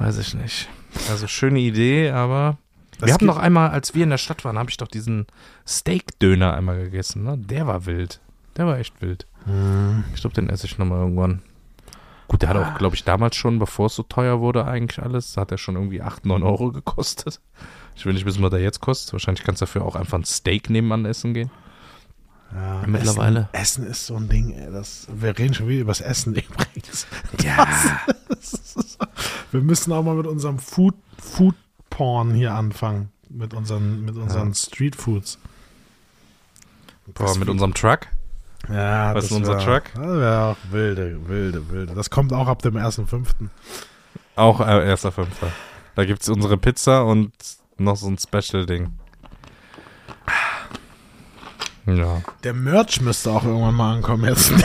[0.00, 0.68] weiß ich nicht.
[1.08, 2.56] Also schöne Idee, aber
[2.98, 5.26] Das wir haben noch einmal, als wir in der Stadt waren, habe ich doch diesen
[5.66, 7.38] Steak-Döner einmal gegessen, ne?
[7.38, 8.20] Der war wild.
[8.56, 9.26] Der war echt wild.
[9.44, 10.04] Hm.
[10.14, 11.42] Ich glaube, den esse ich nochmal irgendwann.
[12.26, 15.38] Gut, der hat auch, glaube ich, damals schon, bevor es so teuer wurde, eigentlich alles,
[15.38, 17.40] hat er schon irgendwie 8, 9 Euro gekostet.
[17.96, 19.14] Ich will nicht wissen, was der jetzt kostet.
[19.14, 21.50] Wahrscheinlich kannst du dafür auch einfach ein Steak nebenan essen gehen.
[22.54, 23.48] Ja, Mittlerweile.
[23.52, 24.70] Essen, Essen ist so ein Ding, ey.
[24.70, 27.06] Das, wir reden schon wieder über das Essen übrigens.
[27.42, 27.66] Ja.
[29.50, 31.54] Wir müssen auch mal mit unserem Food, Food
[31.98, 33.10] Porn hier anfangen.
[33.28, 35.36] Mit unseren, mit unseren Street Foods.
[37.12, 38.06] Boah, mit unserem Truck.
[38.68, 39.82] Ja, Was das ist unser wär- Truck?
[39.94, 41.94] Das wäre auch wilde, wilde, wilde.
[41.94, 43.26] Das kommt auch ab dem 1.5.
[44.36, 45.50] Auch äh, erster Fünfter.
[45.96, 47.32] Da gibt es unsere Pizza und
[47.78, 48.92] noch so ein Special-Ding.
[51.86, 52.22] Ja.
[52.44, 54.52] Der Merch müsste auch irgendwann mal ankommen jetzt.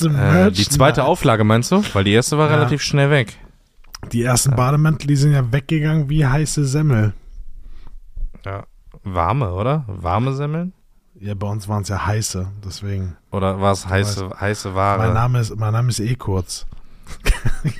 [0.00, 1.82] Äh, die zweite Auflage meinst du?
[1.92, 2.54] Weil die erste war Ja.
[2.56, 3.36] relativ schnell weg.
[4.12, 7.12] Die ersten Bademäntel, die sind ja weggegangen wie heiße Semmel.
[8.44, 8.64] Ja.
[9.02, 9.84] Warme, oder?
[9.86, 10.72] Warme Semmeln?
[11.20, 13.16] Ja, bei uns waren es ja heiße, deswegen.
[13.32, 14.98] Oder war es heiße, heiße Ware?
[14.98, 16.64] Mein Name ist, mein Name ist eh kurz.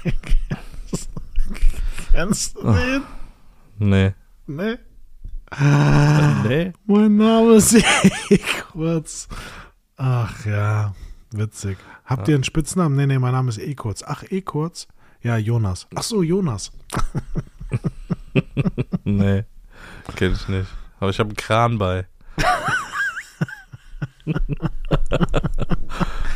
[2.12, 3.02] Kennst du den?
[3.78, 4.14] Nee.
[4.46, 4.78] Ne?
[6.48, 6.72] Nee.
[6.86, 8.38] Mein Name ist eh
[8.72, 9.28] kurz.
[9.96, 10.94] Ach ja,
[11.30, 11.78] witzig.
[12.04, 12.96] Habt ihr einen Spitznamen?
[12.96, 14.02] Nee, nee, mein Name ist eh kurz.
[14.04, 14.88] Ach, eh kurz?
[15.22, 15.86] Ja, Jonas.
[15.94, 16.72] Ach so, Jonas.
[19.04, 19.44] Nee.
[20.16, 20.68] Kenn ich nicht.
[21.00, 22.06] Aber ich habe einen Kran bei.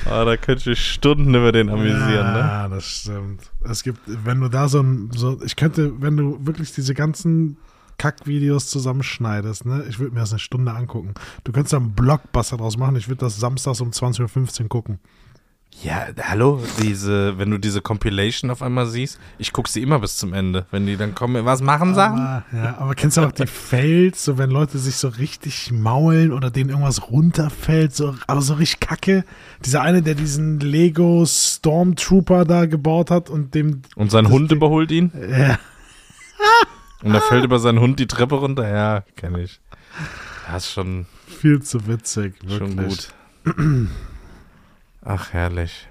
[0.06, 2.38] ah, da könnte ich Stunden über den amüsieren, ne?
[2.38, 3.50] Ja, das stimmt.
[3.62, 7.58] Es gibt, wenn du da so ein, so, ich könnte, wenn du wirklich diese ganzen
[7.98, 11.14] Kackvideos zusammenschneidest, ne, ich würde mir das eine Stunde angucken.
[11.44, 14.98] Du könntest da einen Blockbuster draus machen, ich würde das samstags um 20.15 Uhr gucken.
[15.82, 20.16] Ja, hallo, diese, wenn du diese Compilation auf einmal siehst, ich gucke sie immer bis
[20.16, 20.64] zum Ende.
[20.70, 22.00] Wenn die dann kommen, was machen sie?
[22.00, 26.32] Aber, ja, aber kennst du auch die Fails, so wenn Leute sich so richtig maulen
[26.32, 29.24] oder denen irgendwas runterfällt, so, aber so richtig kacke.
[29.64, 34.58] Dieser eine, der diesen Lego Stormtrooper da gebaut hat und dem, Und sein Hund Ding-
[34.58, 35.58] überholt ihn ja,
[37.02, 38.68] und er fällt über seinen Hund die Treppe runter.
[38.72, 39.60] Ja, kenne ich.
[40.48, 42.58] Das ist schon, viel zu witzig, wirklich.
[42.58, 43.88] schon gut.
[45.04, 45.88] Ach, herrlich.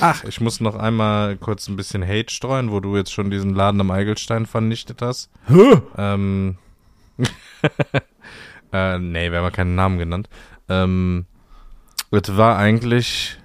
[0.00, 3.54] Ach, ich muss noch einmal kurz ein bisschen Hate streuen, wo du jetzt schon diesen
[3.54, 5.30] Laden am Eigelstein vernichtet hast.
[5.96, 6.56] Ähm,
[8.72, 10.28] äh, nee, wir haben ja keinen Namen genannt.
[10.68, 11.26] Ähm,
[12.10, 13.38] es war eigentlich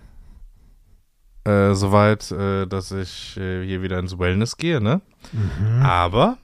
[1.46, 5.02] äh, soweit, äh, dass ich äh, hier wieder ins Wellness gehe, ne?
[5.32, 5.82] Mhm.
[5.82, 6.38] Aber,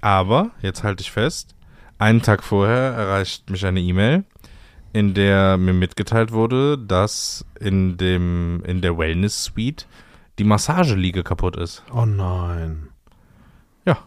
[0.00, 1.54] aber, jetzt halte ich fest,
[1.98, 4.24] einen Tag vorher erreicht mich eine E-Mail,
[4.98, 9.86] in der mir mitgeteilt wurde, dass in dem, in der Wellness Suite
[10.40, 11.84] die Massageliege kaputt ist.
[11.94, 12.88] Oh nein.
[13.84, 13.98] Ja.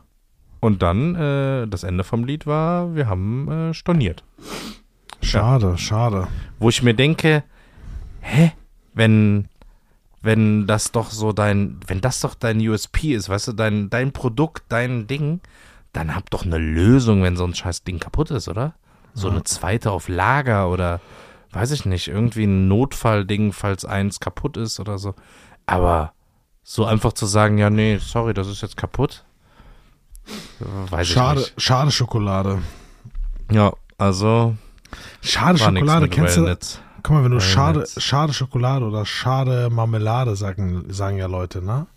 [0.59, 4.25] Und dann, äh, das Ende vom Lied war, wir haben äh, storniert.
[5.21, 6.27] Schade, schade.
[6.59, 7.45] Wo ich mir denke,
[8.19, 8.51] hä?
[8.93, 9.47] Wenn,
[10.21, 14.11] wenn das doch so dein, wenn das doch dein USP ist, weißt du, dein, dein
[14.11, 15.39] Produkt, dein Ding,
[15.93, 18.73] dann hab doch eine Lösung, wenn so ein scheiß Ding kaputt ist, oder?
[19.13, 21.01] So eine zweite auf Lager oder,
[21.51, 25.15] weiß ich nicht, irgendwie ein Notfallding, falls eins kaputt ist oder so.
[25.65, 26.13] Aber
[26.63, 29.25] so einfach zu sagen, ja, nee, sorry, das ist jetzt kaputt,
[30.59, 32.61] weiß Schade, schade Schokolade.
[33.51, 34.55] Ja, also
[35.21, 36.43] Schade Schokolade, kennst du?
[36.43, 36.79] Wellness.
[37.03, 37.53] Guck mal, wenn du Wellness.
[37.53, 41.87] schade, schade Schokolade oder schade Marmelade sagen, sagen ja Leute, ne?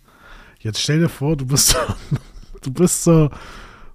[0.59, 1.77] Jetzt stell dir vor, du bist so,
[2.61, 3.29] du bist so,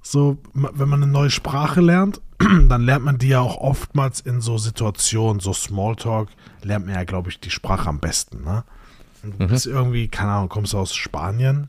[0.03, 2.21] so, wenn man eine neue Sprache lernt,
[2.69, 6.29] dann lernt man die ja auch oftmals in so Situationen, so Smalltalk,
[6.63, 8.65] lernt man ja, glaube ich, die Sprache am besten, ne?
[9.23, 11.69] Du bist irgendwie, keine Ahnung, kommst du aus Spanien,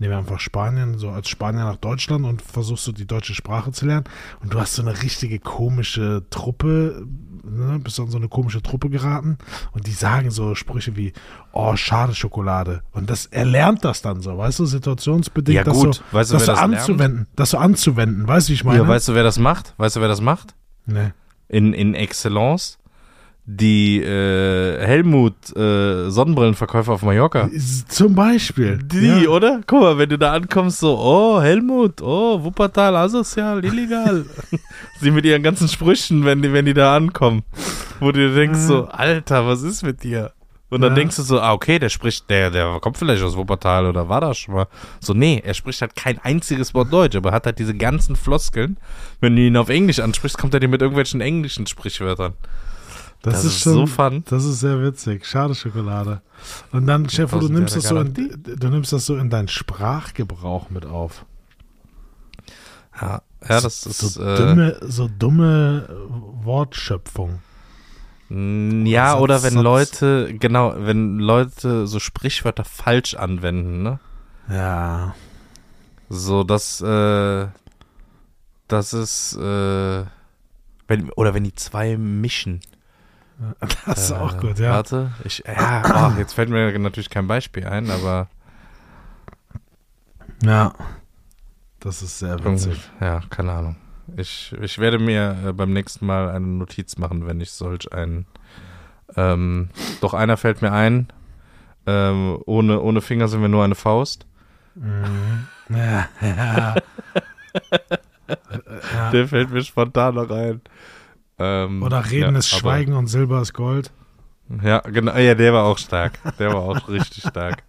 [0.00, 3.70] nehmen wir einfach Spanien, so als Spanier nach Deutschland und versuchst du die deutsche Sprache
[3.70, 4.04] zu lernen.
[4.40, 7.06] Und du hast so eine richtige komische Truppe,
[7.44, 9.38] ne, bist an so eine komische Truppe geraten
[9.72, 11.12] und die sagen so Sprüche wie,
[11.52, 12.82] oh, schade Schokolade.
[12.92, 15.94] Und das, er lernt das dann so, weißt du, situationsbedingt, Ja, das gut.
[15.96, 16.74] so, Weißt du, das so das lernt?
[16.76, 18.78] anzuwenden, das so anzuwenden, weißt du, wie ich meine?
[18.82, 19.74] Ja, weißt du, wer das macht?
[19.76, 20.54] Weißt du, wer das macht?
[20.86, 21.10] nee.
[21.50, 22.78] In, in Excellence?
[23.50, 27.48] Die äh, Helmut äh, Sonnenbrillenverkäufer auf Mallorca.
[27.88, 28.76] Zum Beispiel.
[28.76, 29.28] Die, ja.
[29.30, 29.62] oder?
[29.66, 34.26] Guck mal, wenn du da ankommst, so, oh, Helmut, oh, Wuppertal, asozial, illegal.
[35.00, 37.42] Sie mit ihren ganzen Sprüchen, wenn die, wenn die da ankommen.
[38.00, 40.32] Wo du denkst, so, Alter, was ist mit dir?
[40.68, 40.96] Und dann Ja.
[40.96, 44.20] denkst du so, ah, okay, der spricht, der, der kommt vielleicht aus Wuppertal oder war
[44.20, 44.66] da schon mal.
[45.00, 48.76] So, nee, er spricht halt kein einziges Wort Deutsch, aber hat halt diese ganzen Floskeln.
[49.22, 52.34] Wenn du ihn auf Englisch ansprichst, kommt er dir mit irgendwelchen englischen Sprichwörtern.
[53.22, 54.24] Das, Das ist, ist schon, so fun.
[54.28, 55.26] Das ist sehr witzig.
[55.26, 56.22] Schade Schokolade.
[56.70, 60.70] Und dann, Chef, du nimmst das so in, du nimmst das so in deinen Sprachgebrauch
[60.70, 61.24] mit auf.
[63.00, 65.88] Ja, ja das ist, so äh, dumme, so dumme
[66.42, 67.40] Wortschöpfung.
[68.30, 69.62] Ja, Satz- oder wenn Satz.
[69.62, 74.00] Leute, genau, wenn Leute so Sprichwörter falsch anwenden, ne?
[74.50, 75.14] Ja.
[76.10, 77.46] So, dass, äh,
[78.68, 80.04] das ist, äh,
[80.88, 82.60] wenn, oder wenn die zwei mischen.
[83.86, 84.72] Das ist äh, auch gut, ja.
[84.72, 88.28] Warte, ich, ja, oh, jetzt fällt mir natürlich kein Beispiel ein, aber
[90.42, 90.72] Ja.
[91.80, 92.90] Das ist sehr witzig.
[93.00, 93.76] ja, keine Ahnung.
[94.16, 98.26] Ich, ich werde mir äh, beim nächsten Mal eine Notiz machen, wenn ich solch einen,
[99.16, 99.70] ähm,
[100.00, 101.12] doch einer fällt mir ein,
[101.86, 104.26] ähm, ohne, ohne Finger sind wir nur eine Faust.
[104.74, 105.46] Mhm.
[105.70, 106.76] Ja, ja.
[108.94, 109.10] ja.
[109.10, 110.62] Der fällt mir spontan noch ein.
[111.38, 113.90] Ähm, Oder Reden ja, ist aber- Schweigen und Silber ist Gold.
[114.62, 115.14] Ja, genau.
[115.16, 116.18] Ja, der war auch stark.
[116.38, 117.62] Der war auch richtig stark.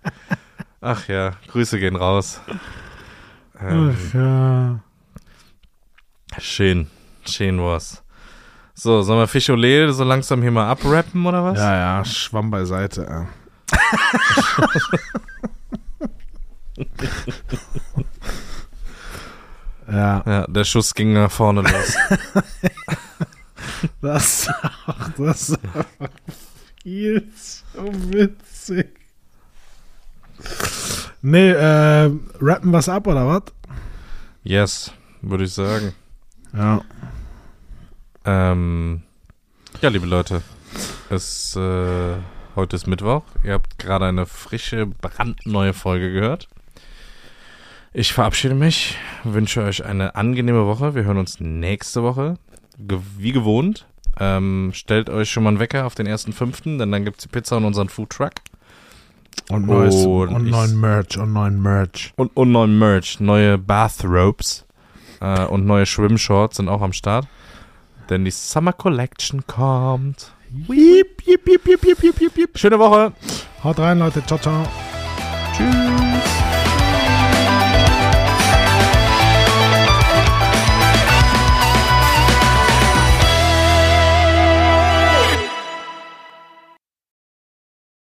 [0.81, 2.39] Ach ja, Grüße gehen raus.
[3.59, 4.79] Ähm, Ach ja.
[6.39, 6.87] schön.
[7.25, 8.01] Schön war's.
[8.73, 11.59] So, sollen wir Fischolé so langsam hier mal abrappen oder was?
[11.59, 13.03] Ja, ja, Schwamm beiseite.
[13.03, 13.27] Ja.
[19.91, 21.95] ja, Ja, der Schuss ging nach vorne los.
[24.01, 24.49] das ist
[24.87, 26.09] auch, das ist auch
[26.83, 28.99] viel zu witzig.
[31.21, 33.43] Nee, äh, rappen was ab oder was?
[34.43, 35.93] Yes, würde ich sagen.
[36.53, 36.81] Ja.
[38.25, 39.01] Ähm,
[39.81, 40.41] ja, liebe Leute,
[41.09, 42.15] es, äh,
[42.55, 43.23] heute ist Mittwoch.
[43.43, 46.47] Ihr habt gerade eine frische, brandneue Folge gehört.
[47.91, 50.95] Ich verabschiede mich, wünsche euch eine angenehme Woche.
[50.95, 52.37] Wir hören uns nächste Woche,
[52.79, 53.85] ge wie gewohnt.
[54.19, 57.29] Ähm, stellt euch schon mal einen Wecker auf den ersten fünften, denn dann gibt's die
[57.29, 58.31] Pizza und unseren Foodtruck.
[59.49, 62.13] Und, neues, Und und neuen Merch, und neuen Merch.
[62.17, 64.65] Und, und neuen Merch, neue Bathrobes
[65.21, 67.27] äh, und neue Schwimmshorts sind auch am Start.
[68.09, 70.31] Denn die Summer Collection kommt.
[70.49, 72.57] Wiep, wiep, wiep, wiep, wiep, wiep.
[72.57, 73.13] Schöne Woche.
[73.63, 74.25] Haut rein, Leute.
[74.25, 74.67] Ciao, ciao.
[75.55, 76.08] Tschüss.